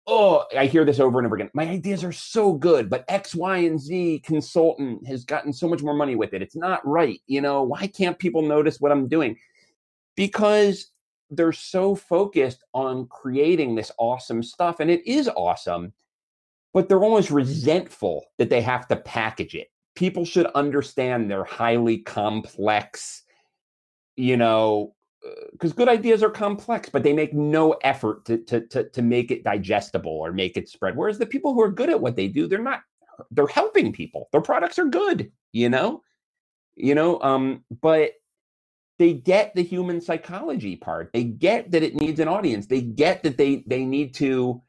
oh, 0.06 0.44
I 0.56 0.66
hear 0.66 0.84
this 0.84 1.00
over 1.00 1.18
and 1.18 1.26
over 1.26 1.36
again. 1.36 1.50
My 1.54 1.66
ideas 1.68 2.04
are 2.04 2.12
so 2.12 2.52
good, 2.52 2.90
but 2.90 3.04
X, 3.08 3.34
Y, 3.34 3.58
and 3.58 3.80
Z 3.80 4.22
consultant 4.24 5.06
has 5.06 5.24
gotten 5.24 5.52
so 5.52 5.68
much 5.68 5.82
more 5.82 5.94
money 5.94 6.14
with 6.14 6.34
it. 6.34 6.42
It's 6.42 6.56
not 6.56 6.86
right. 6.86 7.20
You 7.26 7.40
know, 7.40 7.62
why 7.62 7.86
can't 7.86 8.18
people 8.18 8.42
notice 8.42 8.80
what 8.80 8.92
I'm 8.92 9.08
doing? 9.08 9.36
Because 10.16 10.90
they're 11.30 11.52
so 11.52 11.94
focused 11.94 12.64
on 12.74 13.06
creating 13.06 13.74
this 13.74 13.90
awesome 13.98 14.42
stuff, 14.42 14.80
and 14.80 14.90
it 14.90 15.06
is 15.06 15.28
awesome. 15.28 15.92
but 16.74 16.88
they're 16.88 17.02
almost 17.04 17.30
resentful 17.30 18.26
that 18.38 18.50
they 18.50 18.60
have 18.60 18.86
to 18.88 18.96
package 18.96 19.54
it. 19.54 19.68
People 19.94 20.24
should 20.24 20.46
understand 20.54 21.30
they're 21.30 21.44
highly 21.44 21.98
complex, 21.98 23.22
you 24.16 24.36
know, 24.36 24.94
because 25.52 25.72
good 25.72 25.88
ideas 25.88 26.22
are 26.22 26.30
complex, 26.30 26.88
but 26.88 27.02
they 27.02 27.12
make 27.12 27.32
no 27.32 27.72
effort 27.82 28.24
to, 28.26 28.38
to, 28.38 28.60
to, 28.68 28.88
to 28.90 29.02
make 29.02 29.30
it 29.30 29.44
digestible 29.44 30.12
or 30.12 30.32
make 30.32 30.56
it 30.56 30.68
spread. 30.68 30.96
Whereas 30.96 31.18
the 31.18 31.26
people 31.26 31.54
who 31.54 31.62
are 31.62 31.70
good 31.70 31.90
at 31.90 32.00
what 32.00 32.16
they 32.16 32.28
do, 32.28 32.46
they're 32.46 32.58
not, 32.58 32.80
they're 33.30 33.46
helping 33.46 33.92
people. 33.92 34.28
Their 34.32 34.40
products 34.40 34.78
are 34.78 34.86
good, 34.86 35.30
you 35.52 35.68
know, 35.68 36.02
you 36.76 36.94
know, 36.94 37.20
um, 37.22 37.64
but 37.80 38.12
they 38.98 39.12
get 39.14 39.54
the 39.54 39.62
human 39.62 40.00
psychology 40.00 40.76
part. 40.76 41.10
They 41.12 41.24
get 41.24 41.70
that 41.72 41.82
it 41.82 41.94
needs 41.94 42.20
an 42.20 42.28
audience. 42.28 42.66
They 42.66 42.80
get 42.80 43.22
that 43.24 43.36
they 43.36 43.64
they 43.66 43.84
need 43.84 44.14
to 44.14 44.62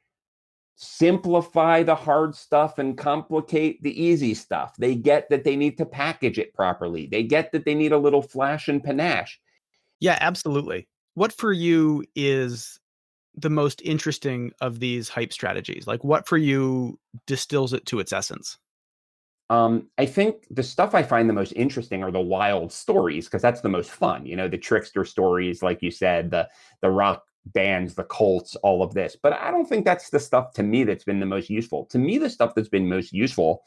simplify 0.77 1.83
the 1.83 1.95
hard 1.95 2.35
stuff 2.35 2.79
and 2.79 2.97
complicate 2.97 3.81
the 3.83 4.01
easy 4.03 4.33
stuff. 4.33 4.75
They 4.77 4.95
get 4.95 5.29
that 5.29 5.43
they 5.43 5.55
need 5.55 5.77
to 5.77 5.85
package 5.85 6.39
it 6.39 6.53
properly. 6.53 7.07
They 7.07 7.23
get 7.23 7.51
that 7.51 7.65
they 7.65 7.75
need 7.75 7.91
a 7.91 7.97
little 7.97 8.21
flash 8.21 8.67
and 8.67 8.83
panache. 8.83 9.39
Yeah, 9.99 10.17
absolutely. 10.21 10.87
What 11.13 11.31
for 11.31 11.51
you 11.51 12.03
is 12.15 12.79
the 13.35 13.49
most 13.49 13.81
interesting 13.83 14.51
of 14.61 14.79
these 14.79 15.09
hype 15.09 15.33
strategies? 15.33 15.87
Like 15.87 16.03
what 16.03 16.27
for 16.27 16.37
you 16.37 16.99
distills 17.27 17.73
it 17.73 17.85
to 17.87 17.99
its 17.99 18.13
essence? 18.13 18.57
Um, 19.49 19.89
I 19.97 20.05
think 20.07 20.47
the 20.49 20.63
stuff 20.63 20.95
I 20.95 21.03
find 21.03 21.29
the 21.29 21.33
most 21.33 21.53
interesting 21.55 22.03
are 22.03 22.11
the 22.11 22.19
wild 22.19 22.71
stories 22.71 23.25
because 23.25 23.43
that's 23.43 23.61
the 23.61 23.69
most 23.69 23.91
fun. 23.91 24.25
You 24.25 24.35
know, 24.35 24.47
the 24.47 24.57
trickster 24.57 25.05
stories, 25.05 25.61
like 25.61 25.83
you 25.83 25.91
said, 25.91 26.31
the 26.31 26.49
the 26.81 26.89
rock 26.89 27.23
bands, 27.47 27.93
the 27.93 28.05
cults, 28.05 28.55
all 28.57 28.81
of 28.81 28.95
this. 28.95 29.15
But 29.21 29.33
I 29.33 29.51
don't 29.51 29.69
think 29.69 29.85
that's 29.85 30.09
the 30.09 30.19
stuff 30.19 30.53
to 30.53 30.63
me 30.63 30.83
that's 30.83 31.03
been 31.03 31.19
the 31.19 31.27
most 31.27 31.49
useful. 31.49 31.85
To 31.87 31.99
me, 31.99 32.17
the 32.17 32.29
stuff 32.29 32.55
that's 32.55 32.69
been 32.69 32.89
most 32.89 33.13
useful 33.13 33.63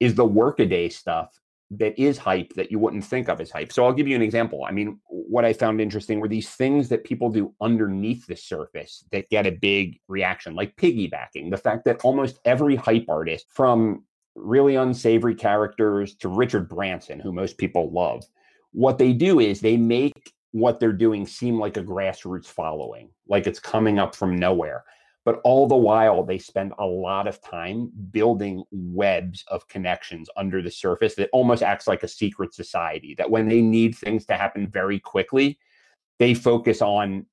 is 0.00 0.16
the 0.16 0.24
workaday 0.24 0.88
stuff 0.88 1.38
that 1.72 1.98
is 1.98 2.18
hype 2.18 2.52
that 2.54 2.70
you 2.70 2.78
wouldn't 2.78 3.04
think 3.04 3.28
of 3.28 3.40
as 3.40 3.50
hype. 3.50 3.72
So 3.72 3.84
I'll 3.84 3.92
give 3.92 4.08
you 4.08 4.16
an 4.16 4.22
example. 4.22 4.64
I 4.64 4.72
mean, 4.72 4.98
what 5.08 5.44
I 5.44 5.52
found 5.52 5.80
interesting 5.80 6.18
were 6.18 6.28
these 6.28 6.50
things 6.50 6.88
that 6.88 7.04
people 7.04 7.30
do 7.30 7.54
underneath 7.60 8.26
the 8.26 8.36
surface 8.36 9.04
that 9.12 9.30
get 9.30 9.46
a 9.46 9.52
big 9.52 10.00
reaction, 10.08 10.56
like 10.56 10.76
piggybacking. 10.76 11.50
The 11.50 11.56
fact 11.56 11.84
that 11.84 12.00
almost 12.02 12.40
every 12.44 12.74
hype 12.74 13.06
artist, 13.08 13.46
from 13.50 14.04
really 14.34 14.76
unsavory 14.76 15.34
characters 15.34 16.14
to 16.16 16.28
Richard 16.28 16.68
Branson, 16.68 17.20
who 17.20 17.32
most 17.32 17.58
people 17.58 17.90
love. 17.90 18.24
What 18.72 18.98
they 18.98 19.12
do 19.12 19.40
is 19.40 19.60
they 19.60 19.76
make 19.76 20.32
what 20.52 20.80
they're 20.80 20.92
doing 20.92 21.26
seem 21.26 21.58
like 21.58 21.76
a 21.76 21.82
grassroots 21.82 22.46
following, 22.46 23.10
like 23.28 23.46
it's 23.46 23.60
coming 23.60 23.98
up 23.98 24.14
from 24.14 24.36
nowhere. 24.36 24.84
But 25.24 25.40
all 25.44 25.66
the 25.66 25.76
while, 25.76 26.22
they 26.24 26.38
spend 26.38 26.72
a 26.78 26.86
lot 26.86 27.26
of 27.26 27.42
time 27.42 27.90
building 28.10 28.64
webs 28.70 29.44
of 29.48 29.68
connections 29.68 30.30
under 30.36 30.62
the 30.62 30.70
surface 30.70 31.14
that 31.16 31.28
almost 31.32 31.62
acts 31.62 31.86
like 31.86 32.02
a 32.02 32.08
secret 32.08 32.54
society. 32.54 33.14
That 33.18 33.30
when 33.30 33.46
they 33.46 33.60
need 33.60 33.94
things 33.94 34.24
to 34.26 34.36
happen 34.36 34.68
very 34.68 34.98
quickly, 34.98 35.58
they 36.18 36.32
focus 36.32 36.80
on 36.80 37.26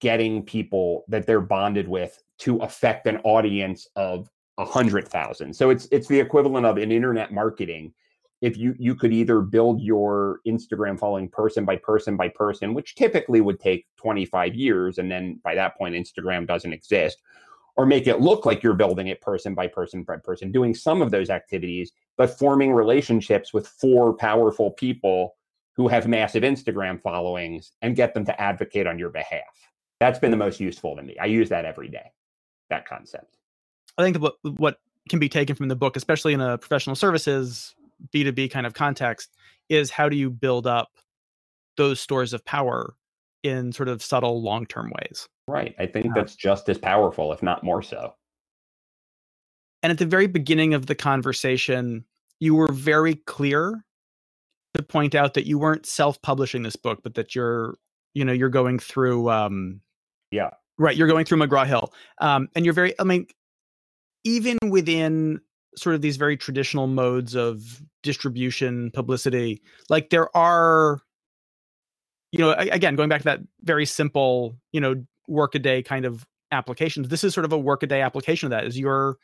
getting 0.00 0.42
people 0.42 1.04
that 1.08 1.26
they're 1.26 1.40
bonded 1.40 1.88
with 1.88 2.22
to 2.38 2.58
affect 2.58 3.06
an 3.06 3.18
audience 3.24 3.86
of 3.96 4.28
a 4.58 4.64
hundred 4.64 5.08
thousand. 5.08 5.54
So 5.54 5.70
it's 5.70 5.88
it's 5.90 6.08
the 6.08 6.20
equivalent 6.20 6.66
of 6.66 6.78
in 6.78 6.92
internet 6.92 7.32
marketing. 7.32 7.94
If 8.42 8.58
you 8.58 8.74
you 8.78 8.94
could 8.94 9.12
either 9.12 9.40
build 9.40 9.80
your 9.80 10.40
Instagram 10.46 10.98
following 10.98 11.28
person 11.28 11.64
by 11.64 11.76
person 11.76 12.16
by 12.16 12.28
person, 12.28 12.74
which 12.74 12.96
typically 12.96 13.40
would 13.40 13.60
take 13.60 13.86
25 13.96 14.54
years, 14.54 14.98
and 14.98 15.10
then 15.10 15.40
by 15.42 15.54
that 15.54 15.78
point 15.78 15.94
Instagram 15.94 16.46
doesn't 16.46 16.72
exist, 16.72 17.22
or 17.76 17.86
make 17.86 18.06
it 18.06 18.20
look 18.20 18.44
like 18.44 18.62
you're 18.62 18.74
building 18.74 19.06
it 19.06 19.20
person 19.20 19.54
by 19.54 19.68
person 19.68 20.02
by 20.02 20.16
person, 20.16 20.52
doing 20.52 20.74
some 20.74 21.00
of 21.00 21.10
those 21.10 21.30
activities, 21.30 21.92
but 22.16 22.36
forming 22.36 22.72
relationships 22.72 23.54
with 23.54 23.66
four 23.66 24.12
powerful 24.12 24.72
people 24.72 25.36
who 25.74 25.88
have 25.88 26.06
massive 26.06 26.42
Instagram 26.42 27.00
followings 27.00 27.72
and 27.80 27.96
get 27.96 28.12
them 28.12 28.24
to 28.26 28.40
advocate 28.40 28.86
on 28.86 28.98
your 28.98 29.08
behalf. 29.08 29.70
That's 30.00 30.18
been 30.18 30.32
the 30.32 30.36
most 30.36 30.60
useful 30.60 30.96
to 30.96 31.02
me. 31.02 31.16
I 31.18 31.26
use 31.26 31.48
that 31.48 31.64
every 31.64 31.88
day, 31.88 32.10
that 32.70 32.86
concept. 32.86 33.38
I 33.96 34.02
think 34.02 34.20
what 34.20 34.34
what 34.42 34.80
can 35.08 35.20
be 35.20 35.28
taken 35.28 35.54
from 35.54 35.68
the 35.68 35.76
book, 35.76 35.96
especially 35.96 36.32
in 36.32 36.40
a 36.40 36.58
professional 36.58 36.96
services 36.96 37.74
B 38.10 38.24
two 38.24 38.32
B 38.32 38.48
kind 38.48 38.66
of 38.66 38.74
context, 38.74 39.30
is 39.68 39.90
how 39.90 40.08
do 40.08 40.16
you 40.16 40.30
build 40.30 40.66
up 40.66 40.88
those 41.76 42.00
stores 42.00 42.32
of 42.32 42.44
power 42.44 42.94
in 43.42 43.72
sort 43.72 43.88
of 43.88 44.02
subtle 44.02 44.42
long 44.42 44.66
term 44.66 44.92
ways. 45.00 45.28
Right. 45.48 45.74
I 45.78 45.86
think 45.86 46.14
that's 46.14 46.36
just 46.36 46.68
as 46.68 46.78
powerful, 46.78 47.32
if 47.32 47.42
not 47.42 47.64
more 47.64 47.82
so. 47.82 48.14
And 49.82 49.90
at 49.90 49.98
the 49.98 50.06
very 50.06 50.28
beginning 50.28 50.74
of 50.74 50.86
the 50.86 50.94
conversation, 50.94 52.04
you 52.38 52.54
were 52.54 52.72
very 52.72 53.16
clear 53.26 53.84
to 54.74 54.82
point 54.82 55.14
out 55.14 55.34
that 55.34 55.46
you 55.46 55.58
weren't 55.58 55.86
self-publishing 55.86 56.62
this 56.62 56.76
book, 56.76 57.00
but 57.02 57.14
that 57.14 57.34
you're, 57.34 57.74
you 58.14 58.24
know, 58.24 58.32
you're 58.32 58.48
going 58.48 58.78
through 58.78 59.30
um 59.30 59.80
yeah. 60.30 60.50
Right, 60.78 60.96
you're 60.96 61.08
going 61.08 61.24
through 61.24 61.38
McGraw 61.38 61.66
Hill. 61.66 61.92
Um 62.18 62.48
and 62.54 62.64
you're 62.64 62.74
very 62.74 62.94
I 63.00 63.04
mean 63.04 63.26
even 64.24 64.58
within 64.68 65.40
sort 65.76 65.94
of 65.94 66.02
these 66.02 66.16
very 66.16 66.36
traditional 66.36 66.86
modes 66.86 67.34
of 67.34 67.82
distribution 68.02 68.90
publicity 68.92 69.62
like 69.88 70.10
there 70.10 70.34
are 70.36 71.00
you 72.30 72.38
know 72.38 72.52
again 72.52 72.96
going 72.96 73.08
back 73.08 73.20
to 73.20 73.24
that 73.24 73.40
very 73.62 73.86
simple 73.86 74.54
you 74.72 74.80
know 74.80 74.94
workaday 75.28 75.82
kind 75.82 76.04
of 76.04 76.26
applications 76.50 77.08
this 77.08 77.24
is 77.24 77.32
sort 77.32 77.44
of 77.44 77.52
a 77.52 77.58
workaday 77.58 78.00
application 78.00 78.46
of 78.46 78.50
that 78.50 78.64
is 78.64 78.78
you're 78.78 79.16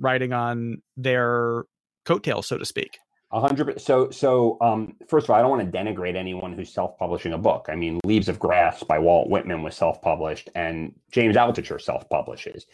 riding 0.00 0.32
on 0.32 0.82
their 0.96 1.64
coattails 2.04 2.46
so 2.46 2.58
to 2.58 2.64
speak 2.64 2.98
a 3.34 3.40
hundred. 3.40 3.80
So, 3.80 4.10
so 4.10 4.56
um, 4.60 4.94
first 5.08 5.24
of 5.26 5.30
all, 5.30 5.36
I 5.36 5.40
don't 5.42 5.50
want 5.50 5.72
to 5.72 5.76
denigrate 5.76 6.14
anyone 6.14 6.52
who's 6.52 6.72
self-publishing 6.72 7.32
a 7.32 7.38
book. 7.38 7.66
I 7.68 7.74
mean, 7.74 7.98
Leaves 8.04 8.28
of 8.28 8.38
Grass 8.38 8.84
by 8.84 9.00
Walt 9.00 9.28
Whitman 9.28 9.64
was 9.64 9.74
self-published, 9.74 10.50
and 10.54 10.94
James 11.10 11.34
Altucher 11.34 11.80
self-publishes. 11.80 12.66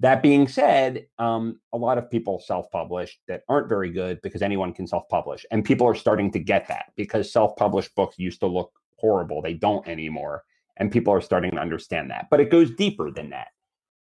That 0.00 0.22
being 0.22 0.46
said, 0.46 1.06
um, 1.18 1.58
a 1.72 1.78
lot 1.78 1.96
of 1.96 2.10
people 2.10 2.38
self 2.38 2.70
publish 2.70 3.18
that 3.28 3.42
aren't 3.48 3.68
very 3.68 3.90
good 3.90 4.20
because 4.22 4.42
anyone 4.42 4.74
can 4.74 4.86
self 4.86 5.08
publish. 5.08 5.46
And 5.50 5.64
people 5.64 5.86
are 5.86 5.94
starting 5.94 6.30
to 6.32 6.38
get 6.38 6.68
that 6.68 6.92
because 6.96 7.32
self 7.32 7.56
published 7.56 7.94
books 7.94 8.18
used 8.18 8.40
to 8.40 8.46
look 8.46 8.72
horrible. 8.98 9.40
They 9.40 9.54
don't 9.54 9.86
anymore. 9.88 10.44
And 10.76 10.92
people 10.92 11.12
are 11.14 11.22
starting 11.22 11.52
to 11.52 11.58
understand 11.58 12.10
that. 12.10 12.26
But 12.30 12.40
it 12.40 12.50
goes 12.50 12.70
deeper 12.70 13.10
than 13.10 13.30
that. 13.30 13.48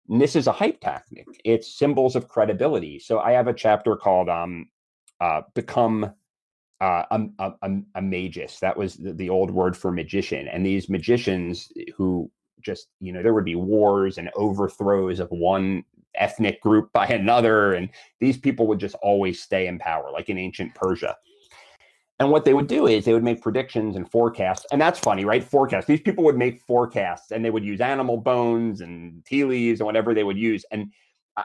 And 0.09 0.21
this 0.21 0.35
is 0.37 0.47
a 0.47 0.53
hype 0.53 0.81
tactic, 0.81 1.27
it's 1.45 1.79
symbols 1.79 2.17
of 2.17 2.29
credibility. 2.29 2.99
So 2.99 3.19
I 3.19 3.33
have 3.33 3.49
a 3.49 3.55
chapter 3.55 3.97
called 3.97 4.29
um, 4.29 4.69
uh, 5.21 5.43
Become 5.55 6.13
uh, 6.81 7.05
a, 7.11 7.53
a, 7.63 7.71
a, 7.95 8.03
magus. 8.03 8.61
That 8.61 8.77
was 8.77 8.97
the, 8.97 9.15
the 9.15 9.31
old 9.31 9.51
word 9.51 9.77
for 9.77 9.91
magician. 9.91 10.47
And 10.47 10.65
these 10.65 10.91
magicians 10.91 11.73
who 11.97 12.31
just 12.61 12.89
you 13.01 13.13
know 13.13 13.23
there 13.23 13.35
would 13.35 13.45
be 13.45 13.55
wars 13.55 14.19
and 14.19 14.31
overthrows 14.35 15.21
of 15.21 15.29
one 15.31 15.85
ethnic 16.15 16.61
group 16.61 16.91
by 16.95 17.07
another 17.07 17.75
and 17.75 17.89
these 18.21 18.37
people 18.37 18.67
would 18.67 18.81
just 18.81 18.95
always 18.97 19.43
stay 19.43 19.67
in 19.67 19.79
power 19.79 20.11
like 20.13 20.29
in 20.29 20.39
ancient 20.39 20.75
persia. 20.75 21.17
And 22.19 22.31
what 22.31 22.47
they 22.47 22.55
would 22.55 22.67
do 22.67 22.87
is 22.87 23.05
they 23.05 23.13
would 23.13 23.23
make 23.23 23.43
predictions 23.43 23.95
and 23.95 24.11
forecasts 24.11 24.65
and 24.73 24.81
that's 24.81 24.99
funny 24.99 25.25
right? 25.25 25.45
Forecasts 25.45 25.87
these 25.87 26.01
people 26.01 26.25
would 26.25 26.39
make 26.39 26.63
forecasts 26.63 27.31
and 27.31 27.45
they 27.45 27.51
would 27.51 27.65
use 27.65 27.81
animal 27.81 28.17
bones 28.17 28.81
and 28.81 29.25
tea 29.27 29.45
leaves 29.45 29.81
and 29.81 29.87
whatever 29.87 30.15
they 30.15 30.25
would 30.25 30.39
use 30.39 30.65
and 30.71 30.93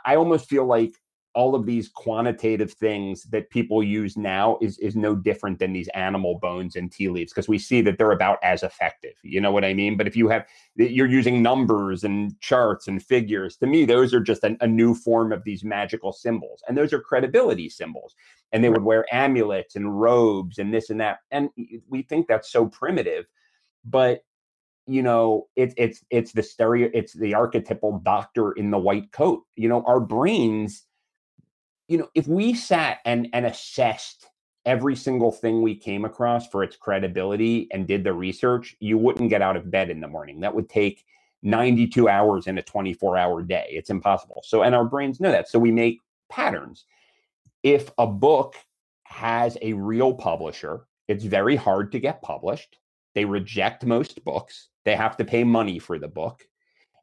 i 0.05 0.15
almost 0.15 0.47
feel 0.47 0.65
like 0.65 0.93
all 1.33 1.55
of 1.55 1.65
these 1.65 1.87
quantitative 1.87 2.73
things 2.73 3.23
that 3.23 3.49
people 3.49 3.81
use 3.81 4.17
now 4.17 4.57
is 4.61 4.77
is 4.79 4.95
no 4.95 5.15
different 5.15 5.59
than 5.59 5.71
these 5.71 5.87
animal 5.89 6.37
bones 6.39 6.75
and 6.75 6.91
tea 6.91 7.07
leaves 7.07 7.31
because 7.31 7.47
we 7.47 7.57
see 7.57 7.81
that 7.81 7.97
they're 7.97 8.11
about 8.11 8.37
as 8.43 8.63
effective 8.63 9.13
you 9.23 9.39
know 9.39 9.51
what 9.51 9.63
i 9.63 9.73
mean? 9.73 9.97
But 9.97 10.07
if 10.07 10.15
you 10.15 10.27
have 10.29 10.45
you're 10.75 11.07
using 11.07 11.41
numbers 11.41 12.03
and 12.03 12.39
charts 12.41 12.87
and 12.87 13.01
figures 13.01 13.55
to 13.57 13.67
me 13.67 13.85
those 13.85 14.13
are 14.13 14.19
just 14.19 14.43
a, 14.43 14.57
a 14.61 14.67
new 14.67 14.93
form 14.93 15.31
of 15.31 15.43
these 15.43 15.63
magical 15.63 16.11
symbols 16.11 16.63
and 16.67 16.77
those 16.77 16.93
are 16.93 16.99
credibility 16.99 17.69
symbols 17.69 18.15
and 18.51 18.63
they 18.63 18.69
would 18.69 18.83
wear 18.83 19.05
amulets 19.13 19.75
and 19.75 19.99
robes 20.01 20.57
and 20.57 20.73
this 20.73 20.89
and 20.89 20.99
that 20.99 21.19
and 21.31 21.49
we 21.89 22.01
think 22.01 22.27
that's 22.27 22.51
so 22.51 22.65
primitive 22.65 23.25
but 23.85 24.21
you 24.87 25.01
know 25.01 25.47
it's 25.55 25.73
it's 25.77 26.03
it's 26.09 26.31
the 26.33 26.43
stereo 26.43 26.89
it's 26.93 27.13
the 27.13 27.33
archetypal 27.33 27.99
doctor 27.99 28.51
in 28.53 28.71
the 28.71 28.77
white 28.77 29.11
coat 29.11 29.43
you 29.55 29.69
know? 29.69 29.83
Our 29.85 29.99
brains 29.99 30.87
you 31.91 31.97
know, 31.97 32.09
if 32.15 32.25
we 32.25 32.53
sat 32.53 32.99
and 33.03 33.27
and 33.33 33.45
assessed 33.45 34.29
every 34.65 34.95
single 34.95 35.31
thing 35.31 35.61
we 35.61 35.75
came 35.75 36.05
across 36.05 36.47
for 36.47 36.63
its 36.63 36.77
credibility 36.77 37.67
and 37.71 37.85
did 37.85 38.05
the 38.05 38.13
research, 38.13 38.77
you 38.79 38.97
wouldn't 38.97 39.29
get 39.29 39.41
out 39.41 39.57
of 39.57 39.69
bed 39.69 39.89
in 39.89 39.99
the 39.99 40.07
morning. 40.07 40.39
That 40.39 40.55
would 40.55 40.69
take 40.69 41.03
92 41.43 42.07
hours 42.07 42.47
in 42.47 42.57
a 42.57 42.61
24 42.61 43.17
hour 43.17 43.41
day. 43.43 43.67
It's 43.71 43.89
impossible. 43.89 44.41
So, 44.45 44.63
and 44.63 44.73
our 44.73 44.85
brains 44.85 45.19
know 45.19 45.31
that. 45.31 45.49
So 45.49 45.59
we 45.59 45.71
make 45.71 45.99
patterns. 46.29 46.85
If 47.61 47.91
a 47.97 48.07
book 48.07 48.55
has 49.03 49.57
a 49.61 49.73
real 49.73 50.13
publisher, 50.13 50.85
it's 51.09 51.25
very 51.25 51.57
hard 51.57 51.91
to 51.91 51.99
get 51.99 52.21
published. 52.21 52.77
They 53.15 53.25
reject 53.25 53.85
most 53.85 54.23
books. 54.23 54.69
They 54.85 54.95
have 54.95 55.17
to 55.17 55.25
pay 55.25 55.43
money 55.43 55.77
for 55.77 55.99
the 55.99 56.07
book 56.07 56.47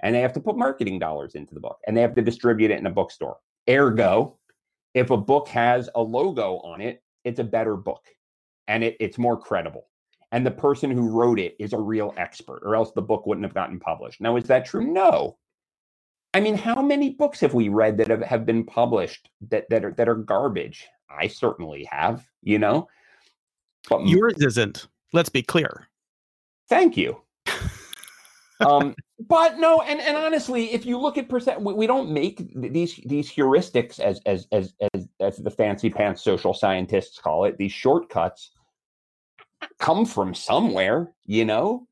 and 0.00 0.14
they 0.14 0.20
have 0.20 0.32
to 0.32 0.40
put 0.40 0.56
marketing 0.56 0.98
dollars 0.98 1.34
into 1.34 1.52
the 1.52 1.60
book 1.60 1.78
and 1.86 1.94
they 1.94 2.00
have 2.00 2.14
to 2.14 2.22
distribute 2.22 2.70
it 2.70 2.78
in 2.78 2.86
a 2.86 2.90
bookstore 2.90 3.36
Ergo, 3.68 4.37
if 4.98 5.10
a 5.10 5.16
book 5.16 5.46
has 5.48 5.88
a 5.94 6.02
logo 6.02 6.56
on 6.58 6.80
it, 6.80 7.02
it's 7.24 7.38
a 7.38 7.44
better 7.44 7.76
book 7.76 8.04
and 8.66 8.82
it, 8.82 8.96
it's 8.98 9.16
more 9.16 9.38
credible. 9.38 9.86
And 10.32 10.44
the 10.44 10.50
person 10.50 10.90
who 10.90 11.08
wrote 11.08 11.38
it 11.38 11.56
is 11.58 11.72
a 11.72 11.78
real 11.78 12.12
expert, 12.16 12.60
or 12.64 12.74
else 12.74 12.90
the 12.90 13.00
book 13.00 13.24
wouldn't 13.24 13.44
have 13.44 13.54
gotten 13.54 13.78
published. 13.78 14.20
Now, 14.20 14.36
is 14.36 14.44
that 14.44 14.66
true? 14.66 14.84
No. 14.84 15.38
I 16.34 16.40
mean, 16.40 16.56
how 16.56 16.82
many 16.82 17.10
books 17.10 17.40
have 17.40 17.54
we 17.54 17.70
read 17.70 17.96
that 17.96 18.08
have, 18.08 18.22
have 18.22 18.44
been 18.44 18.64
published 18.64 19.30
that, 19.48 19.70
that 19.70 19.84
are 19.84 19.92
that 19.92 20.08
are 20.08 20.14
garbage? 20.14 20.86
I 21.08 21.28
certainly 21.28 21.88
have, 21.90 22.26
you 22.42 22.58
know. 22.58 22.88
But 23.88 24.06
yours 24.06 24.34
isn't. 24.40 24.88
Let's 25.14 25.30
be 25.30 25.40
clear. 25.40 25.88
Thank 26.68 26.98
you. 26.98 27.22
um, 28.60 28.94
but 29.26 29.58
no, 29.58 29.80
and 29.82 30.00
and 30.00 30.16
honestly, 30.16 30.72
if 30.72 30.86
you 30.86 30.98
look 30.98 31.18
at 31.18 31.28
percent, 31.28 31.60
we, 31.60 31.74
we, 31.74 31.86
don't 31.86 32.10
make 32.10 32.52
these 32.54 32.96
these 33.04 33.30
heuristics 33.30 33.98
as, 33.98 34.20
as 34.26 34.46
as 34.52 34.74
as 34.94 35.08
as 35.18 35.36
the 35.38 35.50
fancy 35.50 35.90
pants 35.90 36.22
social 36.22 36.54
scientists 36.54 37.18
call 37.18 37.44
it. 37.44 37.58
These 37.58 37.72
shortcuts 37.72 38.52
come 39.80 40.06
from 40.06 40.34
somewhere, 40.34 41.10
you 41.26 41.44
know. 41.44 41.88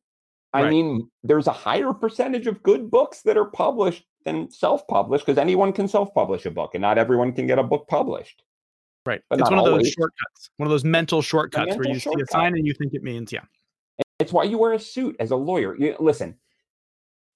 I 0.53 0.63
right. 0.63 0.71
mean, 0.71 1.11
there's 1.25 1.49
a 1.49 1.53
higher 1.53 1.93
percentage 1.93 2.47
of 2.47 2.63
good 2.63 2.91
books 2.91 3.23
that 3.23 3.37
are 3.37 3.47
published 3.47 4.05
than 4.25 4.51
self-published 4.51 5.27
because 5.27 5.39
anyone 5.39 5.73
can 5.73 5.89
self-publish 5.89 6.47
a 6.47 6.51
book, 6.51 6.75
and 6.75 6.83
not 6.83 6.97
everyone 6.97 7.33
can 7.33 7.49
get 7.49 7.59
a 7.59 7.65
book 7.65 7.89
published. 7.89 8.45
Right. 9.05 9.21
But 9.29 9.41
it's 9.41 9.51
one 9.51 9.59
of 9.59 9.65
those 9.65 9.89
shortcuts, 9.89 10.51
one 10.59 10.67
of 10.67 10.71
those 10.71 10.85
mental 10.85 11.23
shortcuts 11.23 11.67
mental 11.67 11.79
where 11.79 11.93
you 11.93 11.99
shortcut. 11.99 12.19
see 12.19 12.23
a 12.23 12.33
sign 12.33 12.55
and 12.55 12.67
you 12.67 12.75
think 12.75 12.95
it 12.95 13.03
means, 13.03 13.33
yeah. 13.33 13.43
It's 14.19 14.33
why 14.33 14.45
you 14.45 14.59
wear 14.59 14.73
a 14.73 14.79
suit 14.79 15.17
as 15.21 15.31
a 15.31 15.37
lawyer. 15.37 15.77
You, 15.77 15.95
listen, 16.01 16.37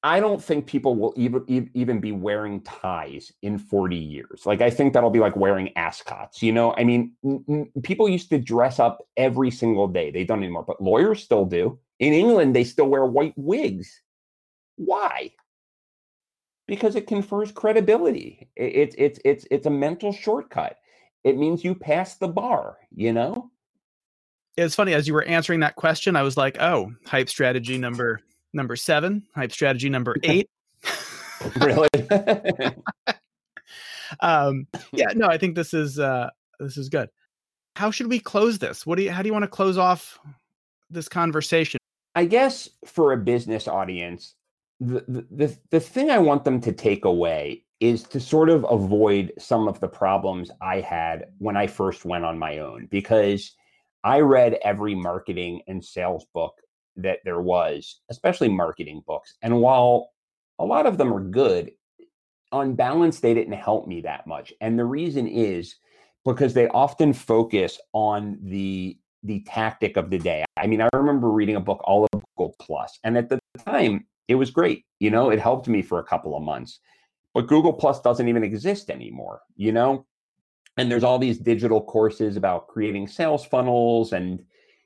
I 0.02 0.18
don't 0.18 0.42
think 0.42 0.66
people 0.66 0.96
will 0.96 1.12
even 1.16 1.70
even 1.74 2.00
be 2.00 2.12
wearing 2.12 2.62
ties 2.62 3.32
in 3.42 3.58
40 3.58 3.96
years. 3.96 4.46
Like 4.46 4.62
I 4.62 4.70
think 4.70 4.94
that'll 4.94 5.10
be 5.10 5.18
like 5.18 5.36
wearing 5.36 5.76
ascots. 5.76 6.42
You 6.42 6.52
know, 6.52 6.74
I 6.74 6.84
mean, 6.84 7.12
n- 7.22 7.44
n- 7.48 7.72
people 7.82 8.08
used 8.08 8.30
to 8.30 8.38
dress 8.38 8.78
up 8.78 9.06
every 9.18 9.50
single 9.50 9.88
day. 9.88 10.10
They 10.10 10.24
don't 10.24 10.42
anymore, 10.42 10.64
but 10.66 10.80
lawyers 10.80 11.22
still 11.22 11.44
do. 11.44 11.78
In 11.98 12.14
England, 12.14 12.56
they 12.56 12.64
still 12.64 12.86
wear 12.86 13.04
white 13.04 13.34
wigs. 13.36 14.00
Why? 14.76 15.32
Because 16.66 16.96
it 16.96 17.06
confers 17.06 17.52
credibility. 17.52 18.48
It's 18.56 18.94
it's 18.96 19.20
it's 19.22 19.44
it's 19.50 19.66
a 19.66 19.70
mental 19.70 20.14
shortcut. 20.14 20.78
It 21.24 21.36
means 21.36 21.62
you 21.62 21.74
pass 21.74 22.16
the 22.16 22.28
bar. 22.28 22.78
You 22.94 23.12
know. 23.12 23.50
It's 24.56 24.74
funny 24.74 24.94
as 24.94 25.06
you 25.06 25.12
were 25.14 25.24
answering 25.24 25.60
that 25.60 25.76
question, 25.76 26.16
I 26.16 26.22
was 26.22 26.38
like, 26.38 26.56
"Oh, 26.58 26.92
hype 27.06 27.28
strategy 27.28 27.76
number 27.76 28.20
number 28.52 28.76
seven, 28.76 29.24
hype 29.34 29.52
strategy 29.52 29.88
number 29.88 30.16
eight. 30.22 30.48
really? 31.60 31.88
um, 34.20 34.66
yeah, 34.92 35.08
no, 35.14 35.26
I 35.26 35.38
think 35.38 35.54
this 35.54 35.74
is 35.74 35.98
uh, 35.98 36.30
this 36.58 36.76
is 36.76 36.88
good. 36.88 37.08
How 37.76 37.90
should 37.90 38.08
we 38.08 38.20
close 38.20 38.58
this? 38.58 38.84
What 38.84 38.96
do 38.96 39.04
you? 39.04 39.10
How 39.10 39.22
do 39.22 39.28
you 39.28 39.32
want 39.32 39.44
to 39.44 39.48
close 39.48 39.78
off 39.78 40.18
this 40.90 41.08
conversation? 41.08 41.78
I 42.14 42.24
guess 42.24 42.68
for 42.84 43.12
a 43.12 43.16
business 43.16 43.68
audience, 43.68 44.34
the, 44.80 45.04
the 45.06 45.26
the 45.30 45.58
the 45.70 45.80
thing 45.80 46.10
I 46.10 46.18
want 46.18 46.44
them 46.44 46.60
to 46.62 46.72
take 46.72 47.04
away 47.04 47.64
is 47.80 48.02
to 48.02 48.20
sort 48.20 48.50
of 48.50 48.66
avoid 48.70 49.32
some 49.38 49.66
of 49.66 49.80
the 49.80 49.88
problems 49.88 50.50
I 50.60 50.80
had 50.80 51.26
when 51.38 51.56
I 51.56 51.66
first 51.66 52.04
went 52.04 52.26
on 52.26 52.38
my 52.38 52.58
own 52.58 52.86
because 52.90 53.56
I 54.04 54.20
read 54.20 54.58
every 54.62 54.94
marketing 54.94 55.62
and 55.66 55.82
sales 55.82 56.26
book 56.34 56.54
that 56.96 57.18
there 57.24 57.40
was, 57.40 58.00
especially 58.10 58.48
marketing 58.48 59.02
books. 59.06 59.34
And 59.42 59.60
while 59.60 60.10
a 60.58 60.64
lot 60.64 60.86
of 60.86 60.98
them 60.98 61.12
are 61.12 61.20
good, 61.20 61.72
on 62.52 62.74
balance, 62.74 63.20
they 63.20 63.34
didn't 63.34 63.54
help 63.54 63.86
me 63.86 64.00
that 64.02 64.26
much. 64.26 64.52
And 64.60 64.78
the 64.78 64.84
reason 64.84 65.26
is 65.26 65.76
because 66.24 66.54
they 66.54 66.68
often 66.68 67.12
focus 67.12 67.78
on 67.92 68.38
the 68.42 68.96
the 69.22 69.40
tactic 69.40 69.98
of 69.98 70.08
the 70.08 70.18
day. 70.18 70.44
I 70.56 70.66
mean, 70.66 70.80
I 70.80 70.88
remember 70.94 71.30
reading 71.30 71.56
a 71.56 71.60
book, 71.60 71.82
All 71.84 72.06
of 72.10 72.22
Google 72.36 72.56
Plus, 72.58 72.98
and 73.04 73.18
at 73.18 73.28
the 73.28 73.38
time, 73.66 74.06
it 74.28 74.34
was 74.34 74.50
great. 74.50 74.84
You 74.98 75.10
know, 75.10 75.30
it 75.30 75.38
helped 75.38 75.68
me 75.68 75.82
for 75.82 75.98
a 75.98 76.04
couple 76.04 76.36
of 76.36 76.42
months. 76.42 76.80
But 77.34 77.46
Google 77.46 77.74
Plus 77.74 78.00
doesn't 78.00 78.28
even 78.28 78.42
exist 78.42 78.90
anymore. 78.90 79.42
You 79.56 79.72
know, 79.72 80.06
and 80.76 80.90
there's 80.90 81.04
all 81.04 81.18
these 81.18 81.38
digital 81.38 81.82
courses 81.82 82.36
about 82.36 82.68
creating 82.68 83.08
sales 83.08 83.44
funnels 83.44 84.12
and 84.12 84.42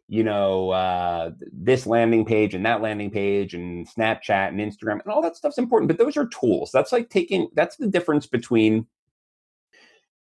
you 0.08 0.22
know, 0.22 0.70
uh, 0.70 1.30
this 1.52 1.86
landing 1.86 2.24
page 2.24 2.54
and 2.54 2.66
that 2.66 2.82
landing 2.82 3.10
page 3.10 3.54
and 3.54 3.88
Snapchat 3.88 4.48
and 4.48 4.60
Instagram 4.60 5.00
and 5.02 5.08
all 5.08 5.22
that 5.22 5.36
stuff's 5.36 5.58
important. 5.58 5.88
But 5.88 5.98
those 5.98 6.16
are 6.16 6.26
tools. 6.26 6.70
That's 6.72 6.92
like 6.92 7.08
taking, 7.08 7.48
that's 7.54 7.76
the 7.76 7.86
difference 7.86 8.26
between 8.26 8.86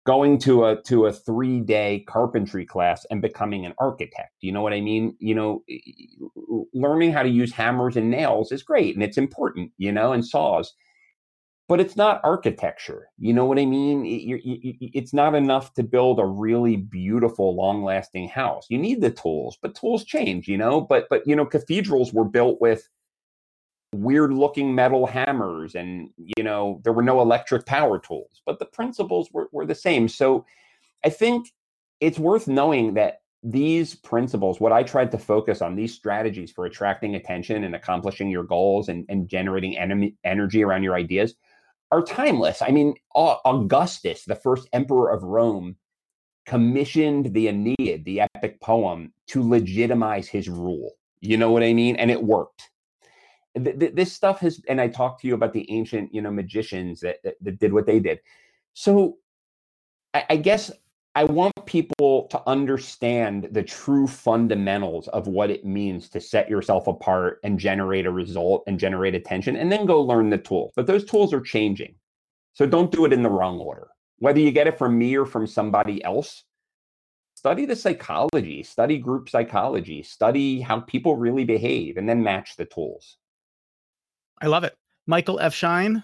going 0.05 0.39
to 0.39 0.65
a 0.65 0.83
to 0.83 1.07
a 1.07 1.13
three 1.13 1.61
day 1.61 2.05
carpentry 2.09 2.65
class 2.65 3.07
and 3.11 3.23
becoming 3.23 3.65
an 3.65 3.73
architect 3.79 4.33
you 4.41 4.51
know 4.51 4.61
what 4.61 4.73
i 4.73 4.81
mean 4.81 5.15
you 5.21 5.35
know 5.35 5.63
learning 6.73 7.13
how 7.13 7.23
to 7.23 7.29
use 7.29 7.53
hammers 7.53 7.97
and 7.97 8.11
nails 8.11 8.51
is 8.51 8.63
great 8.63 8.95
and 8.95 9.05
it's 9.05 9.17
important 9.17 9.71
you 9.79 9.93
know 9.93 10.13
and 10.13 10.27
saws 10.27 10.75
but 11.69 11.81
it's 11.81 11.97
not 11.97 12.21
architecture. 12.25 13.09
You 13.19 13.33
know 13.33 13.45
what 13.47 13.59
I 13.59 13.65
mean? 13.65 14.05
It, 14.05 14.41
it, 14.45 14.91
it's 14.99 15.15
not 15.15 15.35
enough 15.35 15.73
to 15.75 15.83
build 15.83 16.19
a 16.19 16.27
really 16.27 16.77
beautiful, 16.77 17.55
long-lasting 17.55 18.29
house. 18.29 18.67
You 18.69 18.79
need 18.79 19.01
the 19.01 19.11
tools, 19.11 19.59
but 19.63 19.75
tools 19.75 20.05
change. 20.05 20.49
You 20.49 20.59
know, 20.59 20.81
but 20.81 21.07
but 21.09 21.23
you 21.27 21.37
know, 21.37 21.47
cathedrals 21.47 22.13
were 22.13 22.25
built 22.25 22.61
with 22.61 22.89
weird-looking 23.95 24.75
metal 24.75 25.07
hammers, 25.07 25.75
and 25.75 26.11
you 26.17 26.43
know, 26.43 26.81
there 26.85 26.93
were 26.93 27.03
no 27.03 27.21
electric 27.21 27.67
power 27.67 27.99
tools, 27.99 28.43
but 28.45 28.59
the 28.59 28.67
principles 28.67 29.29
were, 29.33 29.49
were 29.53 29.67
the 29.67 29.75
same. 29.75 30.09
So, 30.09 30.45
I 31.05 31.11
think 31.11 31.53
it's 32.01 32.19
worth 32.19 32.49
knowing 32.49 32.95
that 32.95 33.23
these 33.45 33.95
principles, 33.95 34.61
what 34.61 34.73
I 34.73 34.83
tried 34.83 35.11
to 35.13 35.19
focus 35.19 35.63
on, 35.63 35.75
these 35.75 35.95
strategies 35.95 36.53
for 36.53 36.65
attracting 36.65 37.15
attention 37.15 37.65
and 37.65 37.75
accomplishing 37.75 38.31
your 38.31 38.45
goals 38.45 38.89
and, 38.89 39.05
and 39.09 39.29
generating 39.29 39.77
en- 39.77 40.17
energy 40.25 40.63
around 40.63 40.85
your 40.85 40.95
ideas 40.95 41.35
are 41.93 42.03
timeless. 42.03 42.63
I 42.63 42.71
mean, 42.71 42.95
Augustus, 43.15 44.25
the 44.25 44.35
first 44.35 44.69
emperor 44.73 45.11
of 45.11 45.23
Rome, 45.23 45.77
commissioned 46.47 47.33
the 47.35 47.49
Aeneid, 47.49 48.05
the 48.05 48.23
epic 48.23 48.61
poem, 48.61 49.13
to 49.29 49.49
legitimize 49.49 50.27
his 50.27 50.49
rule. 50.49 50.93
You 51.21 51.37
know 51.37 51.53
what 51.53 51.63
I 51.63 51.73
mean? 51.73 51.97
And 51.97 52.11
it 52.11 52.23
worked. 52.23 52.71
This 53.55 54.13
stuff 54.13 54.41
has, 54.41 54.61
and 54.67 54.81
I 54.81 54.89
talked 54.89 55.21
to 55.21 55.29
you 55.29 55.35
about 55.35 55.53
the 55.53 55.71
ancient, 55.71 56.13
you 56.15 56.23
know, 56.23 56.31
magicians 56.31 57.01
that, 57.01 57.19
that, 57.23 57.35
that 57.43 57.61
did 57.61 57.73
what 57.73 57.87
they 57.87 58.01
did. 58.01 58.19
So 58.73 59.19
I, 60.15 60.25
I 60.31 60.37
guess 60.37 60.73
I 61.15 61.25
want 61.25 61.53
people 61.67 62.27
to 62.31 62.43
understand 62.47 63.49
the 63.51 63.63
true 63.63 64.07
fundamentals 64.07 65.09
of 65.09 65.27
what 65.27 65.51
it 65.51 65.65
means 65.65 66.09
to 66.11 66.21
set 66.21 66.49
yourself 66.49 66.87
apart 66.87 67.39
and 67.45 67.59
generate 67.59 68.07
a 68.07 68.11
result 68.11 68.65
and 68.67 68.79
generate 68.79 69.15
attention, 69.15 69.57
and 69.57 69.71
then 69.71 69.85
go 69.85 70.01
learn 70.01 70.31
the 70.31 70.39
tool. 70.39 70.73
But 70.75 70.87
those 70.87 71.05
tools 71.05 71.35
are 71.35 71.41
changing. 71.41 71.97
So 72.55 72.65
don't 72.65 72.91
do 72.91 73.05
it 73.05 73.13
in 73.13 73.23
the 73.23 73.31
wrong 73.31 73.59
order. 73.59 73.89
Whether 74.21 74.41
you 74.41 74.53
get 74.53 74.67
it 74.67 74.79
from 74.79 74.97
me 74.97 75.15
or 75.17 75.27
from 75.27 75.47
somebody 75.47 76.03
else, 76.03 76.45
study 77.35 77.67
the 77.67 77.77
psychology, 77.77 78.63
study 78.63 78.97
group 78.97 79.29
psychology, 79.29 80.03
study 80.03 80.61
how 80.61 80.81
people 80.81 81.17
really 81.17 81.45
behave, 81.45 81.99
and 81.99 82.09
then 82.09 82.23
match 82.23 82.57
the 82.57 82.65
tools. 82.65 83.19
I 84.41 84.47
love 84.47 84.65
it. 84.65 84.77
Michael 85.07 85.41
F. 85.41 85.53
Schein 85.53 86.03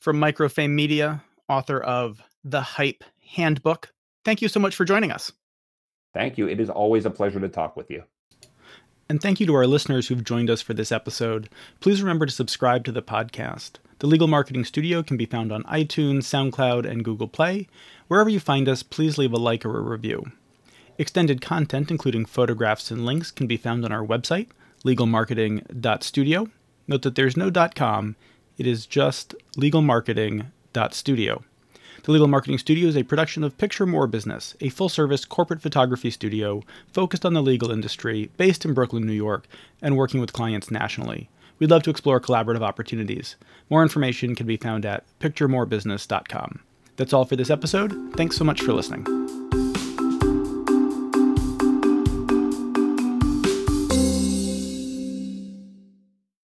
from 0.00 0.18
Microfame 0.18 0.70
Media, 0.70 1.22
author 1.48 1.80
of 1.80 2.22
The 2.44 2.62
Hype 2.62 3.04
Handbook 3.34 3.92
Thank 4.24 4.42
you 4.42 4.48
so 4.48 4.60
much 4.60 4.76
for 4.76 4.84
joining 4.84 5.10
us. 5.10 5.32
Thank 6.12 6.38
you. 6.38 6.48
It 6.48 6.60
is 6.60 6.70
always 6.70 7.06
a 7.06 7.10
pleasure 7.10 7.40
to 7.40 7.48
talk 7.48 7.76
with 7.76 7.90
you. 7.90 8.04
And 9.08 9.20
thank 9.20 9.40
you 9.40 9.46
to 9.46 9.54
our 9.54 9.66
listeners 9.66 10.08
who've 10.08 10.22
joined 10.22 10.50
us 10.50 10.62
for 10.62 10.72
this 10.72 10.92
episode. 10.92 11.48
Please 11.80 12.00
remember 12.00 12.26
to 12.26 12.32
subscribe 12.32 12.84
to 12.84 12.92
the 12.92 13.02
podcast. 13.02 13.72
The 13.98 14.06
Legal 14.06 14.28
Marketing 14.28 14.64
Studio 14.64 15.02
can 15.02 15.16
be 15.16 15.26
found 15.26 15.52
on 15.52 15.64
iTunes, 15.64 16.22
SoundCloud, 16.22 16.88
and 16.88 17.04
Google 17.04 17.28
Play. 17.28 17.68
Wherever 18.08 18.30
you 18.30 18.40
find 18.40 18.68
us, 18.68 18.82
please 18.82 19.18
leave 19.18 19.32
a 19.32 19.36
like 19.36 19.64
or 19.64 19.76
a 19.76 19.82
review. 19.82 20.30
Extended 20.96 21.40
content, 21.40 21.90
including 21.90 22.24
photographs 22.24 22.90
and 22.90 23.04
links, 23.04 23.30
can 23.30 23.46
be 23.46 23.56
found 23.56 23.84
on 23.84 23.92
our 23.92 24.06
website, 24.06 24.48
legalmarketing.studio. 24.84 26.48
Note 26.86 27.02
that 27.02 27.14
there's 27.14 27.36
no 27.36 27.50
.com, 27.74 28.16
it 28.58 28.66
is 28.66 28.86
just 28.86 29.34
legalmarketing.studio. 29.56 31.44
The 32.02 32.12
Legal 32.12 32.28
Marketing 32.28 32.56
Studio 32.56 32.88
is 32.88 32.96
a 32.96 33.02
production 33.02 33.44
of 33.44 33.58
Picture 33.58 33.84
More 33.84 34.06
Business, 34.06 34.56
a 34.60 34.70
full 34.70 34.88
service 34.88 35.26
corporate 35.26 35.60
photography 35.60 36.10
studio 36.10 36.62
focused 36.90 37.26
on 37.26 37.34
the 37.34 37.42
legal 37.42 37.70
industry, 37.70 38.30
based 38.38 38.64
in 38.64 38.72
Brooklyn, 38.72 39.06
New 39.06 39.12
York, 39.12 39.46
and 39.82 39.98
working 39.98 40.18
with 40.18 40.32
clients 40.32 40.70
nationally. 40.70 41.28
We'd 41.58 41.70
love 41.70 41.82
to 41.82 41.90
explore 41.90 42.18
collaborative 42.18 42.62
opportunities. 42.62 43.36
More 43.68 43.82
information 43.82 44.34
can 44.34 44.46
be 44.46 44.56
found 44.56 44.86
at 44.86 45.04
picturemorebusiness.com. 45.20 46.60
That's 46.96 47.12
all 47.12 47.26
for 47.26 47.36
this 47.36 47.50
episode. 47.50 47.94
Thanks 48.16 48.36
so 48.36 48.44
much 48.44 48.62
for 48.62 48.72
listening. 48.72 49.59